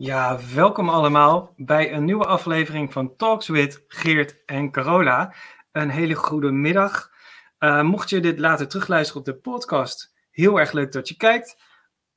Ja, 0.00 0.38
welkom 0.54 0.88
allemaal 0.88 1.54
bij 1.56 1.92
een 1.92 2.04
nieuwe 2.04 2.26
aflevering 2.26 2.92
van 2.92 3.16
Talks 3.16 3.48
with 3.48 3.84
Geert 3.88 4.44
en 4.44 4.70
Carola. 4.70 5.34
Een 5.72 5.90
hele 5.90 6.14
goede 6.14 6.50
middag. 6.50 7.10
Uh, 7.58 7.82
mocht 7.82 8.10
je 8.10 8.20
dit 8.20 8.38
later 8.38 8.68
terugluisteren 8.68 9.20
op 9.20 9.26
de 9.26 9.34
podcast, 9.34 10.14
heel 10.30 10.58
erg 10.58 10.72
leuk 10.72 10.92
dat 10.92 11.08
je 11.08 11.16
kijkt. 11.16 11.62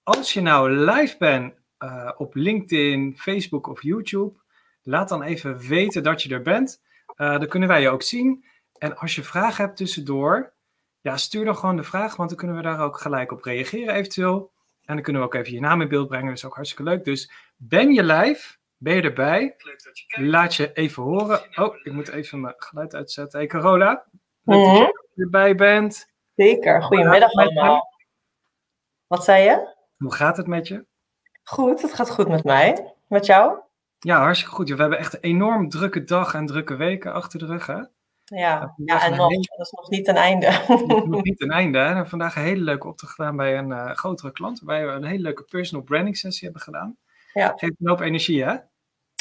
Als 0.03 0.33
je 0.33 0.41
nou 0.41 0.71
live 0.71 1.17
bent 1.17 1.53
uh, 1.79 2.11
op 2.17 2.35
LinkedIn, 2.35 3.17
Facebook 3.17 3.67
of 3.67 3.81
YouTube, 3.81 4.39
laat 4.81 5.09
dan 5.09 5.21
even 5.21 5.57
weten 5.57 6.03
dat 6.03 6.23
je 6.23 6.33
er 6.33 6.41
bent. 6.41 6.81
Uh, 7.17 7.29
dan 7.39 7.47
kunnen 7.47 7.69
wij 7.69 7.81
je 7.81 7.89
ook 7.89 8.03
zien. 8.03 8.45
En 8.77 8.97
als 8.97 9.15
je 9.15 9.23
vragen 9.23 9.65
hebt 9.65 9.77
tussendoor, 9.77 10.53
ja, 10.99 11.17
stuur 11.17 11.45
dan 11.45 11.57
gewoon 11.57 11.75
de 11.75 11.83
vraag, 11.83 12.15
want 12.15 12.29
dan 12.29 12.37
kunnen 12.37 12.55
we 12.55 12.61
daar 12.61 12.79
ook 12.79 12.99
gelijk 12.99 13.31
op 13.31 13.43
reageren 13.43 13.95
eventueel. 13.95 14.51
En 14.91 14.97
dan 14.97 15.05
kunnen 15.05 15.21
we 15.21 15.27
ook 15.27 15.35
even 15.35 15.53
je 15.53 15.59
naam 15.59 15.81
in 15.81 15.87
beeld 15.87 16.07
brengen, 16.07 16.27
dat 16.27 16.37
is 16.37 16.45
ook 16.45 16.55
hartstikke 16.55 16.83
leuk. 16.83 17.03
Dus 17.03 17.31
ben 17.55 17.93
je 17.93 18.03
live? 18.03 18.57
Ben 18.77 18.95
je 18.95 19.01
erbij? 19.01 19.55
Laat 20.07 20.55
je 20.55 20.73
even 20.73 21.03
horen. 21.03 21.41
Oh, 21.55 21.75
ik 21.83 21.91
moet 21.91 22.09
even 22.09 22.41
mijn 22.41 22.53
geluid 22.57 22.95
uitzetten. 22.95 23.39
Hey 23.39 23.47
Carola, 23.47 24.05
leuk 24.43 24.57
mm 24.57 24.63
-hmm. 24.63 24.79
dat 24.79 25.07
je 25.13 25.23
erbij 25.23 25.55
bent. 25.55 26.11
Zeker, 26.35 26.83
goedemiddag 26.83 27.31
allemaal. 27.31 27.93
Wat 29.07 29.23
zei 29.23 29.43
je? 29.43 29.75
Hoe 29.97 30.13
gaat 30.13 30.37
het 30.37 30.47
met 30.47 30.67
je? 30.67 30.85
Goed, 31.43 31.81
het 31.81 31.93
gaat 31.93 32.09
goed 32.09 32.27
met 32.27 32.43
mij. 32.43 32.93
Met 33.07 33.25
jou? 33.25 33.59
Ja, 33.99 34.19
hartstikke 34.19 34.55
goed. 34.55 34.69
We 34.69 34.75
hebben 34.75 34.99
echt 34.99 35.13
een 35.13 35.21
enorm 35.21 35.69
drukke 35.69 36.03
dag 36.03 36.33
en 36.33 36.45
drukke 36.45 36.75
weken 36.75 37.13
achter 37.13 37.39
de 37.39 37.45
rug, 37.45 37.65
hè? 37.65 37.81
Ja, 38.39 38.73
ja 38.85 39.05
en 39.05 39.15
nog, 39.15 39.29
dat 39.29 39.65
is 39.65 39.71
nog 39.71 39.89
niet 39.89 40.07
een 40.07 40.15
einde. 40.15 40.51
nog 41.05 41.23
niet 41.23 41.41
een 41.41 41.51
einde. 41.51 41.77
Hè? 41.77 41.83
We 41.83 41.89
hebben 41.89 42.09
vandaag 42.09 42.35
een 42.35 42.41
hele 42.41 42.63
leuke 42.63 42.87
opdracht 42.87 43.13
gedaan 43.13 43.35
bij 43.35 43.57
een 43.57 43.69
uh, 43.69 43.91
grotere 43.91 44.31
klant. 44.31 44.61
Waarbij 44.61 44.87
we 44.87 44.93
een 44.93 45.03
hele 45.03 45.21
leuke 45.21 45.43
personal 45.43 45.85
branding 45.85 46.17
sessie 46.17 46.43
hebben 46.43 46.61
gedaan. 46.61 46.97
Ja. 47.33 47.53
Geeft 47.55 47.73
een 47.79 47.89
hoop 47.89 47.99
energie, 47.99 48.43
hè? 48.43 48.55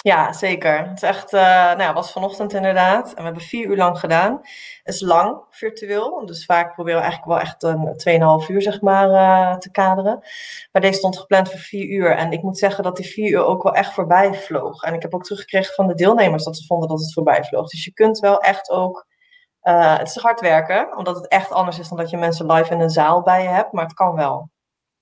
Ja, 0.03 0.33
zeker. 0.33 0.89
Het 0.89 0.97
is 0.97 1.09
echt, 1.09 1.33
uh, 1.33 1.41
nou 1.41 1.81
ja, 1.81 1.93
was 1.93 2.13
vanochtend 2.13 2.53
inderdaad. 2.53 3.09
En 3.09 3.17
we 3.17 3.23
hebben 3.23 3.43
vier 3.43 3.67
uur 3.67 3.77
lang 3.77 3.99
gedaan. 3.99 4.39
Het 4.83 4.95
is 4.95 5.01
lang, 5.01 5.43
virtueel. 5.51 6.27
Dus 6.27 6.45
vaak 6.45 6.75
proberen 6.75 7.01
we 7.01 7.07
eigenlijk 7.07 7.33
wel 7.33 7.49
echt 7.49 7.63
een 7.63 7.97
2,5 8.43 8.49
uur, 8.49 8.63
zeg 8.63 8.81
maar, 8.81 9.09
uh, 9.11 9.57
te 9.57 9.71
kaderen. 9.71 10.19
Maar 10.73 10.83
deze 10.83 10.99
stond 10.99 11.19
gepland 11.19 11.51
voor 11.51 11.59
vier 11.59 11.87
uur. 11.89 12.17
En 12.17 12.33
ik 12.33 12.43
moet 12.43 12.59
zeggen 12.59 12.85
dat 12.85 12.97
die 12.97 13.07
vier 13.07 13.31
uur 13.31 13.45
ook 13.45 13.63
wel 13.63 13.75
echt 13.75 13.93
voorbij 13.93 14.35
vloog. 14.35 14.83
En 14.83 14.95
ik 14.95 15.03
heb 15.03 15.15
ook 15.15 15.25
teruggekregen 15.25 15.75
van 15.75 15.87
de 15.87 15.95
deelnemers 15.95 16.45
dat 16.45 16.57
ze 16.57 16.67
vonden 16.67 16.89
dat 16.89 17.01
het 17.01 17.13
voorbij 17.13 17.45
vloog. 17.45 17.71
Dus 17.71 17.85
je 17.85 17.93
kunt 17.93 18.19
wel 18.19 18.41
echt 18.41 18.71
ook... 18.71 19.07
Uh, 19.63 19.99
het 19.99 20.09
is 20.09 20.17
hard 20.17 20.41
werken, 20.41 20.97
omdat 20.97 21.17
het 21.17 21.29
echt 21.29 21.53
anders 21.53 21.79
is 21.79 21.89
dan 21.89 21.99
dat 21.99 22.11
je 22.11 22.17
mensen 22.17 22.53
live 22.53 22.73
in 22.73 22.81
een 22.81 22.91
zaal 22.91 23.23
bij 23.23 23.43
je 23.43 23.49
hebt. 23.49 23.73
Maar 23.73 23.85
het 23.85 23.95
kan 23.95 24.15
wel. 24.15 24.51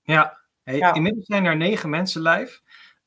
Ja, 0.01 0.37
hey, 0.63 0.77
ja. 0.77 0.93
inmiddels 0.93 1.25
zijn 1.25 1.45
er 1.45 1.57
negen 1.57 1.89
mensen 1.89 2.21
live. 2.21 2.59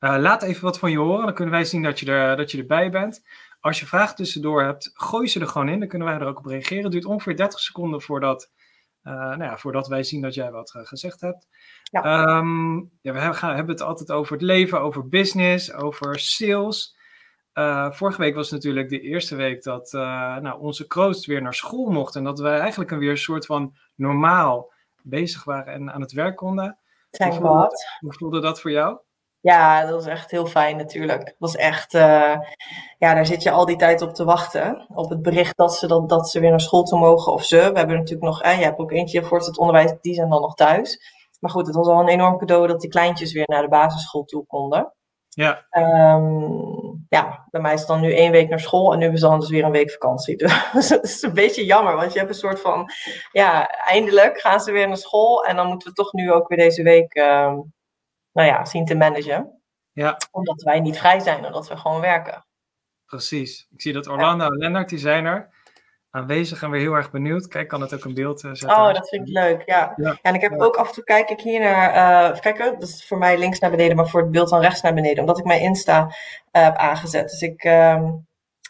Uh, 0.03 0.15
laat 0.17 0.43
even 0.43 0.63
wat 0.63 0.79
van 0.79 0.91
je 0.91 0.97
horen, 0.97 1.25
dan 1.25 1.33
kunnen 1.33 1.53
wij 1.53 1.65
zien 1.65 1.81
dat 1.81 1.99
je, 1.99 2.11
er, 2.11 2.37
dat 2.37 2.51
je 2.51 2.57
erbij 2.57 2.91
bent. 2.91 3.25
Als 3.59 3.79
je 3.79 3.85
vragen 3.85 4.15
tussendoor 4.15 4.63
hebt, 4.63 4.91
gooi 4.93 5.27
ze 5.27 5.39
er 5.39 5.47
gewoon 5.47 5.69
in, 5.69 5.79
dan 5.79 5.87
kunnen 5.87 6.07
wij 6.07 6.17
er 6.17 6.27
ook 6.27 6.37
op 6.37 6.45
reageren. 6.45 6.83
Het 6.83 6.91
duurt 6.91 7.05
ongeveer 7.05 7.35
30 7.35 7.59
seconden 7.59 8.01
voordat, 8.01 8.51
uh, 9.03 9.13
nou 9.13 9.43
ja, 9.43 9.57
voordat 9.57 9.87
wij 9.87 10.03
zien 10.03 10.21
dat 10.21 10.33
jij 10.33 10.51
wat 10.51 10.73
uh, 10.77 10.85
gezegd 10.85 11.21
hebt. 11.21 11.47
Ja. 11.83 12.37
Um, 12.37 12.91
ja, 13.01 13.13
we 13.13 13.19
hebben, 13.19 13.39
hebben 13.39 13.75
het 13.75 13.81
altijd 13.81 14.11
over 14.11 14.33
het 14.33 14.41
leven, 14.41 14.81
over 14.81 15.07
business, 15.07 15.73
over 15.73 16.19
sales. 16.19 16.97
vorige 17.89 18.21
week 18.21 18.35
was 18.35 18.51
natuurlijk 18.51 18.89
de 18.89 19.01
eerste 19.01 19.35
week 19.35 19.63
dat 19.63 19.91
nou, 19.91 20.59
onze 20.59 20.87
kroost 20.87 21.25
weer 21.25 21.41
naar 21.41 21.53
school 21.53 21.89
mocht. 21.89 22.15
En 22.15 22.23
dat 22.23 22.39
wij 22.39 22.59
eigenlijk 22.59 22.89
weer 22.89 23.09
een 23.09 23.17
soort 23.17 23.45
van 23.45 23.75
normaal 23.95 24.71
bezig 25.01 25.43
waren 25.43 25.73
en 25.73 25.93
aan 25.93 26.01
het 26.01 26.11
werk 26.11 26.35
konden. 26.35 26.77
Hoe 27.17 27.33
voelde, 27.33 27.69
hoe 27.99 28.13
voelde 28.13 28.39
dat 28.39 28.61
voor 28.61 28.71
jou? 28.71 28.97
Ja, 29.43 29.81
dat 29.81 29.91
was 29.91 30.05
echt 30.05 30.31
heel 30.31 30.45
fijn 30.45 30.77
natuurlijk. 30.77 31.25
Dat 31.25 31.35
was 31.37 31.55
echt, 31.55 31.93
uh, 31.93 32.35
ja, 32.97 33.13
daar 33.13 33.25
zit 33.25 33.43
je 33.43 33.51
al 33.51 33.65
die 33.65 33.75
tijd 33.75 34.01
op 34.01 34.13
te 34.13 34.23
wachten. 34.23 34.85
Op 34.93 35.09
het 35.09 35.21
bericht 35.21 35.57
dat 35.57 35.75
ze, 35.75 35.87
dat, 35.87 36.09
dat 36.09 36.29
ze 36.29 36.39
weer 36.39 36.49
naar 36.49 36.61
school 36.61 36.83
toe 36.83 36.99
mogen 36.99 37.33
of 37.33 37.43
ze. 37.43 37.57
We 37.57 37.77
hebben 37.77 37.97
natuurlijk 37.97 38.23
nog, 38.23 38.41
eh, 38.41 38.57
je 38.57 38.63
hebt 38.63 38.79
ook 38.79 38.91
eentje 38.91 39.23
voor 39.23 39.39
het 39.39 39.57
onderwijs, 39.57 39.93
die 40.01 40.13
zijn 40.13 40.29
dan 40.29 40.41
nog 40.41 40.55
thuis. 40.55 40.99
Maar 41.39 41.51
goed, 41.51 41.67
het 41.67 41.75
was 41.75 41.87
al 41.87 41.99
een 41.99 42.07
enorm 42.07 42.37
cadeau 42.37 42.67
dat 42.67 42.81
die 42.81 42.89
kleintjes 42.89 43.33
weer 43.33 43.47
naar 43.47 43.61
de 43.61 43.67
basisschool 43.67 44.23
toe 44.23 44.45
konden. 44.45 44.93
Ja. 45.29 45.65
Um, 46.15 47.05
ja, 47.09 47.47
bij 47.51 47.61
mij 47.61 47.73
is 47.73 47.79
het 47.79 47.87
dan 47.87 48.01
nu 48.01 48.13
één 48.13 48.31
week 48.31 48.49
naar 48.49 48.59
school 48.59 48.93
en 48.93 48.99
nu 48.99 49.11
is 49.11 49.19
dan 49.19 49.39
dus 49.39 49.49
weer 49.49 49.63
een 49.63 49.71
week 49.71 49.91
vakantie. 49.91 50.35
Dus 50.73 50.89
het 50.89 51.03
is 51.03 51.21
een 51.21 51.33
beetje 51.33 51.65
jammer, 51.65 51.95
want 51.95 52.13
je 52.13 52.19
hebt 52.19 52.31
een 52.31 52.37
soort 52.37 52.59
van, 52.59 52.89
ja, 53.31 53.67
eindelijk 53.67 54.39
gaan 54.39 54.59
ze 54.59 54.71
weer 54.71 54.87
naar 54.87 54.97
school. 54.97 55.45
En 55.45 55.55
dan 55.55 55.67
moeten 55.67 55.87
we 55.87 55.93
toch 55.93 56.13
nu 56.13 56.31
ook 56.31 56.47
weer 56.47 56.57
deze 56.57 56.83
week... 56.83 57.15
Um, 57.15 57.73
nou 58.33 58.47
ja, 58.47 58.65
zien 58.65 58.85
te 58.85 58.95
managen. 58.95 59.61
Ja. 59.91 60.17
Omdat 60.31 60.61
wij 60.61 60.79
niet 60.79 60.97
vrij 60.97 61.19
zijn, 61.19 61.45
omdat 61.45 61.67
we 61.67 61.77
gewoon 61.77 62.01
werken. 62.01 62.45
Precies. 63.05 63.67
Ik 63.71 63.81
zie 63.81 63.93
dat 63.93 64.07
Orlando 64.07 64.45
en 64.45 64.57
Lennart, 64.57 64.89
die 64.89 64.99
zijn 64.99 65.25
er 65.25 65.49
aanwezig 66.09 66.63
en 66.63 66.69
weer 66.69 66.81
heel 66.81 66.93
erg 66.93 67.11
benieuwd. 67.11 67.47
Kijk, 67.47 67.67
kan 67.67 67.81
het 67.81 67.93
ook 67.93 68.03
een 68.03 68.13
beeld 68.13 68.43
uh, 68.43 68.51
zetten? 68.53 68.77
Oh, 68.77 68.93
dat 68.93 69.09
vind 69.09 69.27
ik 69.27 69.33
leuk, 69.33 69.63
ja. 69.65 69.93
ja. 69.95 70.17
en 70.21 70.35
ik 70.35 70.41
heb 70.41 70.61
ook 70.61 70.75
af 70.75 70.87
en 70.87 70.93
toe, 70.93 71.03
kijk 71.03 71.29
ik 71.29 71.39
hier 71.39 71.59
naar, 71.59 72.31
uh, 72.31 72.39
kijken, 72.39 72.79
dat 72.79 72.89
is 72.89 73.07
voor 73.07 73.17
mij 73.17 73.37
links 73.37 73.59
naar 73.59 73.69
beneden, 73.69 73.95
maar 73.95 74.07
voor 74.07 74.21
het 74.21 74.31
beeld 74.31 74.49
dan 74.49 74.61
rechts 74.61 74.81
naar 74.81 74.93
beneden, 74.93 75.19
omdat 75.19 75.39
ik 75.39 75.45
mijn 75.45 75.61
Insta 75.61 76.05
uh, 76.05 76.13
heb 76.51 76.75
aangezet. 76.75 77.29
Dus 77.29 77.41
ik 77.41 77.63
uh, 77.63 78.03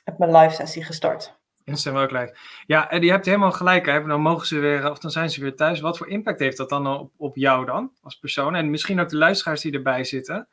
heb 0.03 0.17
mijn 0.17 0.35
live 0.35 0.55
sessie 0.55 0.83
gestart. 0.83 1.41
Insta 1.63 2.01
ook 2.01 2.07
gelijk. 2.07 2.63
Ja, 2.65 2.89
en 2.89 3.01
je 3.01 3.11
hebt 3.11 3.25
helemaal 3.25 3.51
gelijk. 3.51 3.85
Hè? 3.85 4.05
Dan 4.05 4.21
mogen 4.21 4.47
ze 4.47 4.59
weer, 4.59 4.91
of 4.91 4.99
dan 4.99 5.11
zijn 5.11 5.29
ze 5.29 5.41
weer 5.41 5.55
thuis. 5.55 5.79
Wat 5.79 5.97
voor 5.97 6.09
impact 6.09 6.39
heeft 6.39 6.57
dat 6.57 6.69
dan 6.69 6.87
op, 6.87 7.11
op 7.17 7.35
jou 7.35 7.65
dan, 7.65 7.91
als 8.01 8.15
persoon? 8.15 8.55
En 8.55 8.69
misschien 8.69 8.99
ook 8.99 9.09
de 9.09 9.17
luisteraars 9.17 9.61
die 9.61 9.73
erbij 9.73 10.03
zitten. 10.03 10.47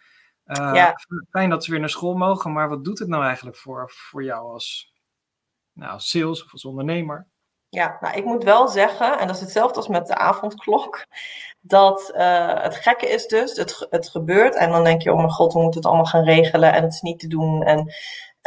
Uh, 0.47 0.71
ja. 0.75 0.94
Fijn 1.31 1.50
dat 1.50 1.65
ze 1.65 1.71
weer 1.71 1.81
naar 1.81 1.88
school 1.88 2.15
mogen, 2.15 2.53
maar 2.53 2.69
wat 2.69 2.84
doet 2.84 2.98
het 2.98 3.09
nou 3.09 3.25
eigenlijk 3.25 3.56
voor, 3.56 3.91
voor 3.94 4.25
jou 4.25 4.53
als, 4.53 4.93
nou, 5.72 5.93
als 5.93 6.10
sales 6.10 6.44
of 6.44 6.53
als 6.53 6.65
ondernemer? 6.65 7.27
Ja, 7.69 7.97
nou, 8.00 8.16
ik 8.16 8.25
moet 8.25 8.44
wel 8.44 8.69
zeggen, 8.69 9.19
en 9.19 9.27
dat 9.27 9.37
is 9.37 9.42
hetzelfde 9.42 9.77
als 9.77 9.88
met 9.88 10.06
de 10.06 10.15
avondklok, 10.15 11.06
dat 11.60 12.12
uh, 12.16 12.62
het 12.62 12.77
gekke 12.77 13.09
is 13.09 13.27
dus, 13.27 13.56
het, 13.56 13.87
het 13.91 14.09
gebeurt 14.09 14.54
en 14.54 14.71
dan 14.71 14.84
denk 14.84 15.03
je, 15.03 15.12
oh 15.12 15.16
mijn 15.16 15.31
god, 15.31 15.53
we 15.53 15.60
moeten 15.60 15.81
het 15.81 15.88
allemaal 15.88 16.06
gaan 16.06 16.25
regelen 16.25 16.72
en 16.72 16.82
het 16.82 16.92
is 16.92 17.00
niet 17.00 17.19
te 17.19 17.28
doen. 17.28 17.62
En 17.62 17.92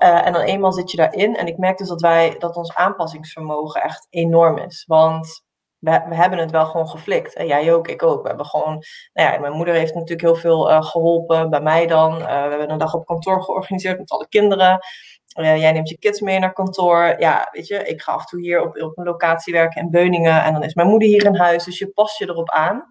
uh, 0.02 0.26
en 0.26 0.34
dan 0.34 0.42
eenmaal 0.42 0.72
zit 0.72 0.92
je 0.92 0.98
daarin. 0.98 1.36
En 1.36 1.48
ik 1.48 1.58
merk 1.58 1.78
dus 1.78 1.88
dat 1.88 2.02
wij, 2.02 2.36
dat 2.40 2.56
ons 2.56 2.76
aanpassingsvermogen 2.76 3.82
echt 3.82 4.08
enorm 4.10 4.58
is. 4.58 4.84
Want 4.88 5.44
we, 5.80 6.06
we 6.10 6.16
hebben 6.16 6.40
het 6.40 6.52
wel 6.52 6.66
gewoon 6.66 6.90
geflikt. 6.90 7.34
En 7.34 7.48
jij 7.48 7.74
ook, 7.74 7.88
ik 7.88 8.04
ook. 8.04 8.22
We 8.22 8.28
hebben 8.28 8.46
gewoon, 8.46 8.84
nou 9.14 9.34
ja, 9.34 9.40
mijn 9.40 9.54
moeder 9.54 9.74
heeft 9.74 9.94
natuurlijk 9.94 10.22
heel 10.22 10.36
veel 10.36 10.70
uh, 10.70 10.84
geholpen, 10.84 11.50
bij 11.50 11.62
mij 11.62 11.88
dan. 11.88 12.14
Uh, 12.14 12.26
we 12.26 12.50
hebben 12.50 12.70
een 12.70 12.78
dag 12.78 12.94
op 12.94 13.06
kantoor 13.06 13.44
georganiseerd 13.44 14.00
met 14.00 14.12
alle 14.12 14.28
kinderen. 14.28 14.80
jij 15.28 15.72
neemt 15.72 15.90
je 15.90 15.98
kids 15.98 16.22
mee 16.22 16.40
naar 16.40 16.54
kantoor. 16.54 17.16
Ja, 17.20 17.48
weet 17.52 17.68
je, 17.68 17.84
ik 17.84 18.02
ga 18.02 18.14
af 18.14 18.22
en 18.22 18.28
toe 18.28 18.42
hier 18.42 18.62
op, 18.62 18.82
op 18.82 18.98
een 18.98 19.06
locatie 19.06 19.54
werken 19.54 19.82
in 19.82 19.90
Beuningen. 19.90 20.44
En 20.44 20.54
dan 20.54 20.64
is 20.64 20.74
mijn 20.74 20.88
moeder 20.88 21.08
hier 21.08 21.26
in 21.26 21.36
huis. 21.36 21.64
Dus 21.64 21.80
je 21.80 21.88
past 21.88 22.18
je 22.18 22.30
erop 22.30 22.50
aan. 22.50 22.86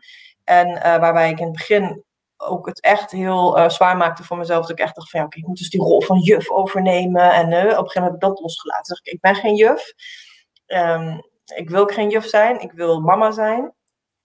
En 0.45 1.01
waarbij 1.01 1.31
ik 1.31 1.39
in 1.39 1.45
het 1.45 1.57
begin 1.57 2.05
ook 2.47 2.66
het 2.66 2.80
echt 2.80 3.10
heel 3.10 3.58
uh, 3.58 3.69
zwaar 3.69 3.97
maakte 3.97 4.25
voor 4.25 4.36
mezelf. 4.36 4.60
Dat 4.60 4.78
ik 4.78 4.84
echt 4.84 4.94
dacht 4.94 5.10
van 5.10 5.20
ja, 5.20 5.26
okay, 5.26 5.41
ik 5.41 5.47
moet 5.47 5.58
dus 5.58 5.70
die 5.70 5.80
rol 5.80 6.03
van 6.03 6.19
juf 6.19 6.50
overnemen. 6.50 7.32
En 7.32 7.50
uh, 7.50 7.58
op 7.58 7.62
een 7.62 7.69
gegeven 7.69 8.03
moment 8.03 8.04
heb 8.04 8.14
ik 8.14 8.20
dat 8.20 8.41
losgelaten. 8.41 9.00
Ik, 9.03 9.20
ben 9.20 9.34
geen 9.34 9.54
juf. 9.54 9.92
Um, 10.66 11.20
ik 11.54 11.70
wil 11.70 11.86
geen 11.86 12.08
juf 12.10 12.26
zijn. 12.26 12.60
Ik 12.60 12.72
wil 12.72 13.00
mama 13.00 13.30
zijn. 13.30 13.75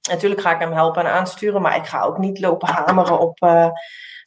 Natuurlijk 0.09 0.41
ga 0.41 0.53
ik 0.53 0.59
hem 0.59 0.71
helpen 0.71 1.05
en 1.05 1.11
aansturen. 1.11 1.61
Maar 1.61 1.75
ik 1.75 1.85
ga 1.85 2.01
ook 2.01 2.17
niet 2.17 2.39
lopen 2.39 2.67
hameren 2.67 3.19
op 3.19 3.41
uh, 3.43 3.69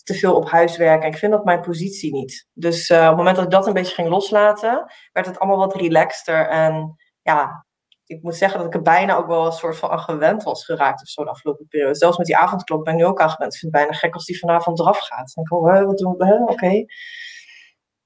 te 0.02 0.14
veel 0.14 0.34
op 0.34 0.50
huiswerk. 0.50 1.04
Ik 1.04 1.16
vind 1.16 1.32
dat 1.32 1.44
mijn 1.44 1.60
positie 1.60 2.12
niet. 2.12 2.46
Dus 2.52 2.90
op 2.90 2.96
het 2.96 3.16
moment 3.16 3.36
dat 3.36 3.44
ik 3.44 3.50
dat 3.50 3.66
een 3.66 3.72
beetje 3.72 3.94
ging 3.94 4.08
loslaten, 4.08 4.92
werd 5.12 5.26
het 5.26 5.38
allemaal 5.38 5.58
wat 5.58 5.74
relaxter. 5.74 6.48
En 6.48 6.96
ja, 7.22 7.66
ik 8.10 8.22
moet 8.22 8.36
zeggen 8.36 8.58
dat 8.58 8.66
ik 8.66 8.74
er 8.74 8.82
bijna 8.82 9.16
ook 9.16 9.26
wel 9.26 9.46
een 9.46 9.52
soort 9.52 9.76
van 9.76 9.90
aan 9.90 9.98
gewend 9.98 10.42
was 10.42 10.64
geraakt 10.64 11.02
of 11.02 11.08
zo 11.08 11.24
de 11.24 11.30
afgelopen 11.30 11.66
periode. 11.68 11.94
Zelfs 11.94 12.16
met 12.16 12.26
die 12.26 12.36
avondklok 12.36 12.84
ben 12.84 12.92
ik 12.92 12.98
nu 12.98 13.06
ook 13.06 13.20
aan 13.20 13.30
gewend. 13.30 13.54
Ik 13.54 13.60
vind 13.60 13.72
het 13.72 13.82
bijna 13.82 13.98
gek 13.98 14.14
als 14.14 14.24
die 14.24 14.38
vanavond 14.38 14.78
eraf 14.78 14.98
gaat. 14.98 15.32
Dan 15.34 15.44
denk 15.44 15.46
ik, 15.46 15.52
oh, 15.52 15.86
wat 15.86 15.98
doen 15.98 16.16
we? 16.16 16.38
Oké. 16.42 16.52
Okay. 16.52 16.86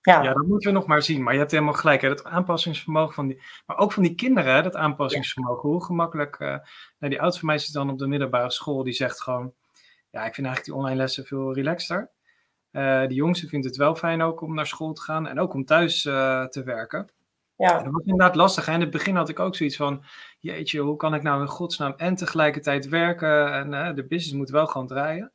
Ja. 0.00 0.22
ja, 0.22 0.32
dat 0.32 0.46
moeten 0.46 0.72
we 0.72 0.78
nog 0.78 0.86
maar 0.86 1.02
zien. 1.02 1.22
Maar 1.22 1.32
je 1.32 1.38
hebt 1.38 1.50
helemaal 1.50 1.74
gelijk. 1.74 2.00
Hè? 2.00 2.08
Dat 2.08 2.24
aanpassingsvermogen 2.24 3.14
van 3.14 3.26
die. 3.26 3.42
Maar 3.66 3.76
ook 3.76 3.92
van 3.92 4.02
die 4.02 4.14
kinderen, 4.14 4.54
hè? 4.54 4.62
dat 4.62 4.76
aanpassingsvermogen. 4.76 5.68
Hoe 5.68 5.84
gemakkelijk. 5.84 6.38
Uh, 6.38 6.48
nou, 6.98 7.12
die 7.12 7.20
oudste 7.20 7.46
meisje 7.46 7.72
dan 7.72 7.90
op 7.90 7.98
de 7.98 8.06
middelbare 8.06 8.50
school. 8.50 8.82
Die 8.82 8.92
zegt 8.92 9.22
gewoon. 9.22 9.52
Ja, 10.10 10.24
ik 10.24 10.34
vind 10.34 10.46
eigenlijk 10.46 10.64
die 10.64 10.74
online 10.74 10.96
lessen 10.96 11.24
veel 11.24 11.54
relaxter. 11.54 12.10
Uh, 12.72 13.06
die 13.06 13.16
jongste 13.16 13.46
vindt 13.46 13.66
het 13.66 13.76
wel 13.76 13.94
fijn 13.94 14.22
ook 14.22 14.40
om 14.40 14.54
naar 14.54 14.66
school 14.66 14.92
te 14.92 15.02
gaan. 15.02 15.26
En 15.26 15.40
ook 15.40 15.54
om 15.54 15.64
thuis 15.64 16.04
uh, 16.04 16.44
te 16.44 16.62
werken. 16.62 17.12
Ja. 17.56 17.82
Dat 17.82 17.92
was 17.92 18.04
inderdaad 18.04 18.34
lastig. 18.34 18.66
En 18.66 18.74
in 18.74 18.80
het 18.80 18.90
begin 18.90 19.16
had 19.16 19.28
ik 19.28 19.38
ook 19.38 19.56
zoiets 19.56 19.76
van, 19.76 20.04
jeetje, 20.38 20.80
hoe 20.80 20.96
kan 20.96 21.14
ik 21.14 21.22
nou 21.22 21.40
in 21.40 21.48
godsnaam 21.48 21.94
en 21.96 22.14
tegelijkertijd 22.14 22.88
werken 22.88 23.52
en 23.52 23.72
uh, 23.72 23.94
de 23.94 24.06
business 24.06 24.32
moet 24.32 24.50
wel 24.50 24.66
gewoon 24.66 24.86
draaien. 24.86 25.32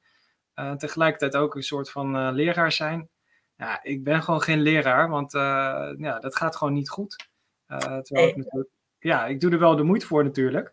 Uh, 0.56 0.72
tegelijkertijd 0.72 1.36
ook 1.36 1.56
een 1.56 1.64
soort 1.64 1.92
van 1.92 2.16
uh, 2.16 2.30
leraar 2.32 2.72
zijn. 2.72 3.10
Ja, 3.56 3.84
ik 3.84 4.04
ben 4.04 4.24
gewoon 4.24 4.42
geen 4.42 4.62
leraar, 4.62 5.10
want 5.10 5.32
ja, 5.98 6.20
dat 6.20 6.36
gaat 6.36 6.56
gewoon 6.56 6.74
niet 6.74 6.90
goed. 6.90 7.28
terwijl 7.68 8.28
ik 8.28 8.36
natuurlijk, 8.36 8.70
ja, 9.00 9.26
ik 9.26 9.40
doe 9.40 9.52
er 9.52 9.60
wel 9.60 9.76
de 9.76 9.84
moeite 9.84 10.06
voor 10.06 10.24
natuurlijk. 10.24 10.72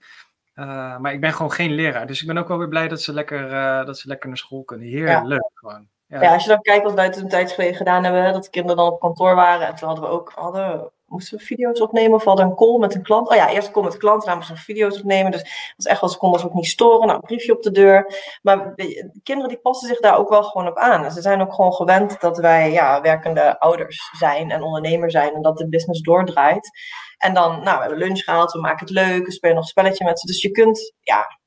Maar 0.98 1.12
ik 1.12 1.20
ben 1.20 1.32
gewoon 1.32 1.52
geen 1.52 1.72
leraar. 1.72 2.06
Dus 2.06 2.20
ik 2.20 2.26
ben 2.26 2.38
ook 2.38 2.48
wel 2.48 2.58
weer 2.58 2.68
blij 2.68 2.88
dat 2.88 3.02
ze 3.02 3.12
lekker, 3.12 3.48
dat 3.84 3.98
ze 3.98 4.08
lekker 4.08 4.28
naar 4.28 4.38
school 4.38 4.64
kunnen. 4.64 4.88
Heerlijk 4.88 5.42
ja. 5.42 5.50
gewoon. 5.54 5.88
Ja. 6.06 6.22
ja. 6.22 6.32
als 6.32 6.42
je 6.42 6.48
dan 6.48 6.60
kijkt 6.60 6.84
wat 6.84 6.94
wij 6.94 7.10
toen 7.10 7.22
een 7.22 7.28
tijd 7.28 7.52
geleden 7.52 7.76
gedaan 7.76 8.04
hebben, 8.04 8.32
dat 8.32 8.44
de 8.44 8.50
kinderen 8.50 8.76
dan 8.76 8.92
op 8.92 9.00
kantoor 9.00 9.34
waren. 9.34 9.66
En 9.66 9.74
toen 9.74 9.88
hadden 9.88 10.04
we 10.04 10.10
ook, 10.10 10.32
hadden, 10.34 10.92
moesten 11.06 11.38
we 11.38 11.44
video's 11.44 11.80
opnemen 11.80 12.14
of 12.14 12.24
hadden 12.24 12.46
een 12.46 12.54
call 12.54 12.78
met 12.78 12.94
een 12.94 13.02
klant. 13.02 13.28
Oh 13.28 13.36
ja, 13.36 13.50
eerst 13.50 13.66
een 13.66 13.72
call 13.72 13.82
met 13.82 13.92
de 13.92 13.98
klant, 13.98 14.20
daarna 14.20 14.36
moesten 14.36 14.56
we 14.56 14.62
video's 14.62 14.98
opnemen. 14.98 15.30
Dus 15.30 15.42
dat 15.42 15.74
was 15.76 15.86
echt 15.86 16.00
wel, 16.00 16.10
ze 16.10 16.18
konden 16.18 16.40
ze 16.40 16.46
ook 16.46 16.54
niet 16.54 16.66
storen. 16.66 17.06
Nou, 17.06 17.12
een 17.12 17.26
briefje 17.26 17.52
op 17.52 17.62
de 17.62 17.70
deur. 17.70 18.14
Maar 18.42 18.74
de, 18.74 19.10
kinderen 19.22 19.50
die 19.50 19.60
passen 19.60 19.88
zich 19.88 20.00
daar 20.00 20.18
ook 20.18 20.28
wel 20.28 20.42
gewoon 20.42 20.68
op 20.68 20.76
aan. 20.76 21.12
Ze 21.12 21.20
zijn 21.20 21.40
ook 21.40 21.54
gewoon 21.54 21.72
gewend 21.72 22.20
dat 22.20 22.38
wij 22.38 22.72
ja, 22.72 23.00
werkende 23.00 23.60
ouders 23.60 24.10
zijn 24.18 24.50
en 24.50 24.62
ondernemer 24.62 25.10
zijn 25.10 25.34
en 25.34 25.42
dat 25.42 25.58
de 25.58 25.68
business 25.68 26.00
doordraait. 26.00 26.70
En 27.18 27.34
dan, 27.34 27.62
nou, 27.62 27.76
we 27.76 27.80
hebben 27.80 27.98
lunch 27.98 28.20
gehaald, 28.24 28.52
we 28.52 28.60
maken 28.60 28.86
het 28.86 28.94
leuk, 28.94 29.26
we 29.26 29.32
spelen 29.32 29.54
nog 29.54 29.64
een 29.64 29.70
spelletje 29.70 30.04
met 30.04 30.20
ze. 30.20 30.26
Dus 30.26 30.42
je 30.42 30.50
kunt, 30.50 30.94
ja, 31.00 31.38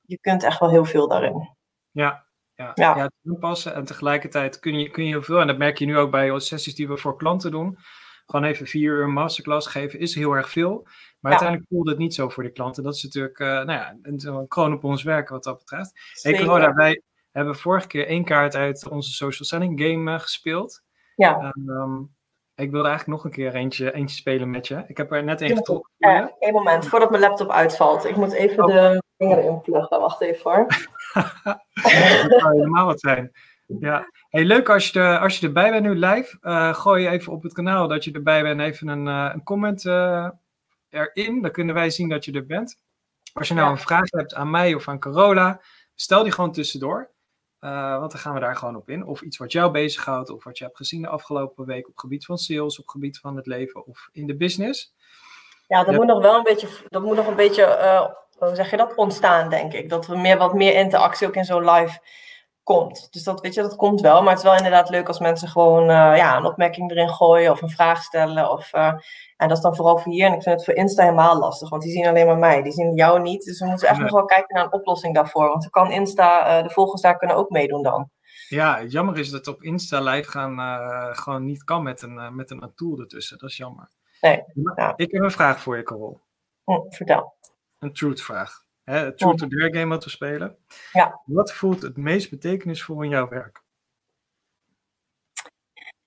je 0.00 0.18
kunt 0.20 0.42
echt 0.42 0.60
wel 0.60 0.70
heel 0.70 0.84
veel 0.84 1.08
daarin. 1.08 1.56
Ja, 1.90 2.26
ja, 2.54 2.70
ja. 2.74 2.96
ja 2.96 3.10
toepassen. 3.22 3.74
En 3.74 3.84
tegelijkertijd 3.84 4.58
kun 4.58 4.78
je, 4.78 4.90
kun 4.90 5.04
je 5.04 5.10
heel 5.10 5.22
veel, 5.22 5.40
en 5.40 5.46
dat 5.46 5.58
merk 5.58 5.78
je 5.78 5.86
nu 5.86 5.98
ook 5.98 6.10
bij 6.10 6.40
sessies 6.40 6.74
die 6.74 6.88
we 6.88 6.96
voor 6.96 7.16
klanten 7.16 7.50
doen. 7.50 7.78
Gewoon 8.30 8.46
even 8.46 8.66
vier 8.66 8.92
uur 8.92 9.08
masterclass 9.08 9.66
geven 9.66 9.98
is 9.98 10.14
heel 10.14 10.32
erg 10.32 10.50
veel. 10.50 10.86
Maar 11.20 11.30
uiteindelijk 11.30 11.68
voelt 11.70 11.88
het 11.88 11.98
niet 11.98 12.14
zo 12.14 12.28
voor 12.28 12.42
de 12.42 12.52
klanten. 12.52 12.82
Dat 12.82 12.94
is 12.94 13.02
natuurlijk 13.02 13.38
uh, 13.38 13.48
nou 13.48 13.72
ja, 13.72 13.96
een, 14.02 14.48
kroon 14.48 14.72
op 14.72 14.84
ons 14.84 15.02
werken 15.02 15.34
wat 15.34 15.44
dat 15.44 15.58
betreft. 15.58 16.18
Hey 16.22 16.38
Corona, 16.38 16.74
wij 16.74 17.02
hebben 17.30 17.56
vorige 17.56 17.86
keer 17.86 18.06
één 18.06 18.24
kaart 18.24 18.54
uit 18.54 18.88
onze 18.88 19.12
social 19.12 19.48
selling 19.48 19.80
game 19.82 20.12
uh, 20.12 20.20
gespeeld. 20.20 20.82
Ja. 21.16 21.54
Um, 21.66 22.14
ik 22.54 22.70
wilde 22.70 22.88
eigenlijk 22.88 23.18
nog 23.18 23.24
een 23.24 23.36
keer 23.36 23.54
eentje, 23.54 23.92
eentje 23.94 24.16
spelen 24.16 24.50
met 24.50 24.68
je. 24.68 24.84
Ik 24.86 24.96
heb 24.96 25.12
er 25.12 25.24
net 25.24 25.40
één 25.40 25.56
getrokken. 25.56 25.90
Één 26.38 26.52
moment, 26.52 26.86
voordat 26.86 27.10
mijn 27.10 27.22
laptop 27.22 27.50
uitvalt. 27.50 28.04
Ik 28.04 28.16
moet 28.16 28.32
even 28.32 28.64
oh. 28.64 28.74
de 28.74 29.02
vinger 29.16 29.38
erin 29.38 29.60
pluggen. 29.60 30.00
Wacht 30.00 30.20
even 30.20 30.50
hoor. 30.50 30.66
dat 32.28 32.40
zou 32.40 32.54
helemaal 32.54 32.86
wat 32.86 33.00
zijn. 33.00 33.32
Ja. 33.78 34.10
Hey, 34.28 34.44
leuk 34.44 34.68
als 34.68 34.88
je, 34.88 35.00
er, 35.00 35.18
als 35.18 35.38
je 35.38 35.46
erbij 35.46 35.70
bent 35.70 35.82
nu 35.82 35.94
live. 35.94 36.38
Uh, 36.42 36.74
gooi 36.74 37.02
je 37.02 37.08
even 37.08 37.32
op 37.32 37.42
het 37.42 37.52
kanaal 37.52 37.88
dat 37.88 38.04
je 38.04 38.12
erbij 38.12 38.42
bent. 38.42 38.60
Even 38.60 38.88
een, 38.88 39.06
uh, 39.06 39.30
een 39.34 39.42
comment 39.42 39.84
uh, 39.84 40.28
erin. 40.88 41.42
Dan 41.42 41.50
kunnen 41.50 41.74
wij 41.74 41.90
zien 41.90 42.08
dat 42.08 42.24
je 42.24 42.32
er 42.32 42.46
bent. 42.46 42.78
Als 43.32 43.48
je 43.48 43.54
nou 43.54 43.66
ja. 43.66 43.72
een 43.72 43.78
vraag 43.78 44.10
hebt 44.10 44.34
aan 44.34 44.50
mij 44.50 44.74
of 44.74 44.88
aan 44.88 44.98
Carola, 44.98 45.60
stel 45.94 46.22
die 46.22 46.32
gewoon 46.32 46.52
tussendoor. 46.52 47.10
want 47.60 48.10
dan 48.10 48.20
gaan 48.20 48.34
we 48.34 48.40
daar 48.40 48.56
gewoon 48.56 48.76
op 48.76 48.90
in. 48.90 49.06
Of 49.06 49.20
iets 49.20 49.36
wat 49.36 49.52
jou 49.52 49.70
bezighoudt, 49.70 50.30
of 50.30 50.44
wat 50.44 50.58
je 50.58 50.64
hebt 50.64 50.76
gezien 50.76 51.02
de 51.02 51.08
afgelopen 51.08 51.66
week 51.66 51.88
op 51.88 51.98
gebied 51.98 52.24
van 52.24 52.38
sales, 52.38 52.78
op 52.78 52.88
gebied 52.88 53.18
van 53.18 53.36
het 53.36 53.46
leven 53.46 53.86
of 53.86 54.08
in 54.12 54.26
de 54.26 54.36
business. 54.36 54.94
Ja, 55.68 55.84
dat 55.84 55.94
moet 55.94 56.06
nog 56.06 56.22
wel 56.22 56.36
een 56.36 56.42
beetje, 56.42 56.68
dat 56.88 57.02
moet 57.02 57.16
nog 57.16 57.26
een 57.26 57.36
beetje, 57.36 57.64
hoe 58.38 58.54
zeg 58.54 58.70
je 58.70 58.76
dat, 58.76 58.94
ontstaan, 58.94 59.50
denk 59.50 59.72
ik. 59.72 59.88
Dat 59.88 60.06
we 60.06 60.16
meer, 60.16 60.38
wat 60.38 60.54
meer 60.54 60.74
interactie 60.74 61.26
ook 61.26 61.36
in 61.36 61.44
zo'n 61.44 61.70
live 61.70 62.00
komt. 62.62 63.12
Dus 63.12 63.22
dat 63.22 63.40
weet 63.40 63.54
je, 63.54 63.62
dat 63.62 63.76
komt 63.76 64.00
wel. 64.00 64.22
Maar 64.22 64.30
het 64.30 64.38
is 64.38 64.44
wel 64.48 64.56
inderdaad 64.56 64.88
leuk 64.88 65.08
als 65.08 65.18
mensen 65.18 65.48
gewoon 65.48 65.82
uh, 65.82 66.16
ja, 66.16 66.36
een 66.36 66.44
opmerking 66.44 66.90
erin 66.90 67.08
gooien 67.08 67.50
of 67.50 67.62
een 67.62 67.70
vraag 67.70 68.02
stellen. 68.02 68.50
Of, 68.50 68.74
uh, 68.74 68.92
en 69.36 69.48
dat 69.48 69.56
is 69.56 69.62
dan 69.62 69.76
vooral 69.76 69.98
voor 69.98 70.12
hier. 70.12 70.26
En 70.26 70.32
ik 70.32 70.42
vind 70.42 70.56
het 70.56 70.64
voor 70.64 70.74
Insta 70.74 71.02
helemaal 71.02 71.38
lastig, 71.38 71.68
want 71.68 71.82
die 71.82 71.92
zien 71.92 72.06
alleen 72.06 72.26
maar 72.26 72.38
mij. 72.38 72.62
Die 72.62 72.72
zien 72.72 72.94
jou 72.94 73.20
niet. 73.20 73.44
Dus 73.44 73.60
we 73.60 73.66
moeten 73.66 73.88
echt 73.88 73.98
nog 73.98 74.10
wel 74.10 74.24
kijken 74.24 74.54
naar 74.54 74.64
een 74.64 74.72
oplossing 74.72 75.14
daarvoor. 75.14 75.48
Want 75.48 75.62
dan 75.62 75.70
kan 75.70 75.90
Insta, 75.90 76.58
uh, 76.58 76.62
de 76.62 76.70
volgers 76.70 77.02
daar 77.02 77.18
kunnen 77.18 77.36
ook 77.36 77.50
meedoen 77.50 77.82
dan. 77.82 78.10
Ja, 78.48 78.82
jammer 78.82 79.18
is 79.18 79.30
dat 79.30 79.46
op 79.46 79.62
Insta 79.62 80.00
live 80.00 80.30
gaan 80.30 80.58
gewoon 81.16 81.44
niet 81.44 81.64
kan 81.64 81.82
met 81.82 82.02
een, 82.02 82.34
met 82.34 82.50
een 82.50 82.72
tool 82.74 82.98
ertussen. 82.98 83.38
Dat 83.38 83.50
is 83.50 83.56
jammer. 83.56 83.88
Nee, 84.20 84.44
ja. 84.74 84.92
Ik 84.96 85.10
heb 85.12 85.22
een 85.22 85.30
vraag 85.30 85.60
voor 85.60 85.76
je, 85.76 85.82
Carol. 85.82 86.20
Hm, 86.64 86.80
vertel. 86.88 87.34
Een 87.78 87.92
truth 87.92 88.22
vraag. 88.22 88.64
Hè, 88.90 89.04
het 89.04 89.18
Truth 89.18 89.42
or 89.42 89.48
Dare 89.48 89.72
game 89.72 89.94
wat 89.94 90.04
we 90.04 90.10
spelen. 90.10 90.56
Ja. 90.92 91.20
Wat 91.24 91.52
voelt 91.52 91.82
het 91.82 91.96
meest 91.96 92.30
betekenisvol 92.30 93.02
in 93.02 93.08
jouw 93.08 93.28
werk? 93.28 93.62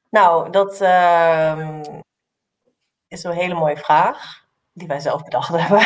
Nou, 0.10 0.50
dat 0.50 0.82
uh, 0.82 1.80
is 3.08 3.24
een 3.24 3.32
hele 3.32 3.54
mooie 3.54 3.78
vraag. 3.78 4.42
Die 4.74 4.88
wij 4.88 5.00
zelf 5.00 5.24
bedacht 5.24 5.50
hebben. 5.58 5.80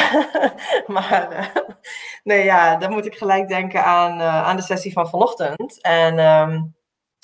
maar 0.87 1.31
uh, 1.31 1.45
nee, 2.23 2.43
ja, 2.43 2.75
dan 2.75 2.91
moet 2.91 3.05
ik 3.05 3.15
gelijk 3.15 3.47
denken 3.47 3.83
aan, 3.83 4.19
uh, 4.19 4.43
aan 4.43 4.55
de 4.55 4.61
sessie 4.61 4.93
van 4.93 5.09
vanochtend. 5.09 5.81
En 5.81 6.19
um, 6.19 6.75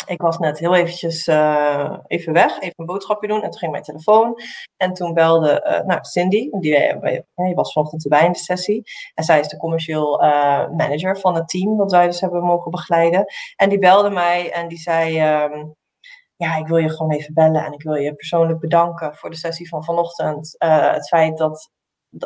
ik 0.05 0.21
was 0.21 0.37
net 0.37 0.59
heel 0.59 0.75
eventjes 0.75 1.27
uh, 1.27 1.97
even 2.07 2.33
weg, 2.33 2.59
even 2.59 2.73
een 2.75 2.85
boodschapje 2.85 3.27
doen. 3.27 3.41
En 3.41 3.49
toen 3.49 3.59
ging 3.59 3.71
mijn 3.71 3.83
telefoon. 3.83 4.39
En 4.77 4.93
toen 4.93 5.13
belde 5.13 5.65
uh, 5.67 5.87
nou, 5.87 6.03
Cindy, 6.03 6.49
die, 6.51 6.93
uh, 7.35 7.55
was 7.55 7.73
vanochtend 7.73 8.03
erbij 8.03 8.25
in 8.25 8.31
de 8.31 8.37
sessie. 8.37 8.83
En 9.13 9.23
zij 9.23 9.39
is 9.39 9.47
de 9.47 9.57
commercieel 9.57 10.17
manager 10.77 11.19
van 11.19 11.35
het 11.35 11.47
team 11.49 11.77
dat 11.77 11.91
wij 11.91 12.05
dus 12.05 12.21
hebben 12.21 12.43
mogen 12.43 12.71
begeleiden. 12.71 13.25
En 13.55 13.69
die 13.69 13.79
belde 13.79 14.09
mij 14.09 14.51
en 14.51 14.67
die 14.67 14.79
zei... 14.79 15.21
Um, 15.43 15.75
ja, 16.35 16.55
ik 16.55 16.67
wil 16.67 16.77
je 16.77 16.89
gewoon 16.89 17.11
even 17.11 17.33
bellen 17.33 17.65
en 17.65 17.73
ik 17.73 17.81
wil 17.81 17.93
je 17.93 18.15
persoonlijk 18.15 18.59
bedanken 18.59 19.15
voor 19.15 19.29
de 19.29 19.35
sessie 19.35 19.67
van 19.67 19.83
vanochtend. 19.83 20.55
het 20.57 21.07
feit 21.07 21.37
dat, 21.37 21.69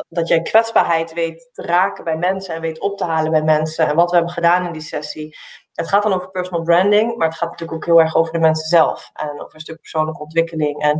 dat 0.08 0.28
jij 0.28 0.42
kwetsbaarheid 0.42 1.12
weet 1.12 1.48
te 1.52 1.62
raken 1.62 2.04
bij 2.04 2.16
mensen 2.16 2.54
en 2.54 2.60
weet 2.60 2.80
op 2.80 2.98
te 2.98 3.04
halen 3.04 3.30
bij 3.30 3.42
mensen. 3.42 3.88
En 3.88 3.96
wat 3.96 4.10
we 4.10 4.16
hebben 4.16 4.34
gedaan 4.34 4.66
in 4.66 4.72
die 4.72 4.82
sessie 4.82 5.36
het 5.78 5.88
gaat 5.88 6.02
dan 6.02 6.12
over 6.12 6.30
personal 6.30 6.62
branding, 6.62 7.16
maar 7.16 7.28
het 7.28 7.36
gaat 7.36 7.50
natuurlijk 7.50 7.78
ook 7.78 7.84
heel 7.84 8.00
erg 8.00 8.16
over 8.16 8.32
de 8.32 8.38
mensen 8.38 8.68
zelf. 8.68 9.10
En 9.12 9.30
over 9.30 9.54
een 9.54 9.60
stuk 9.60 9.80
persoonlijke 9.80 10.20
ontwikkeling. 10.20 10.82
En 10.82 10.96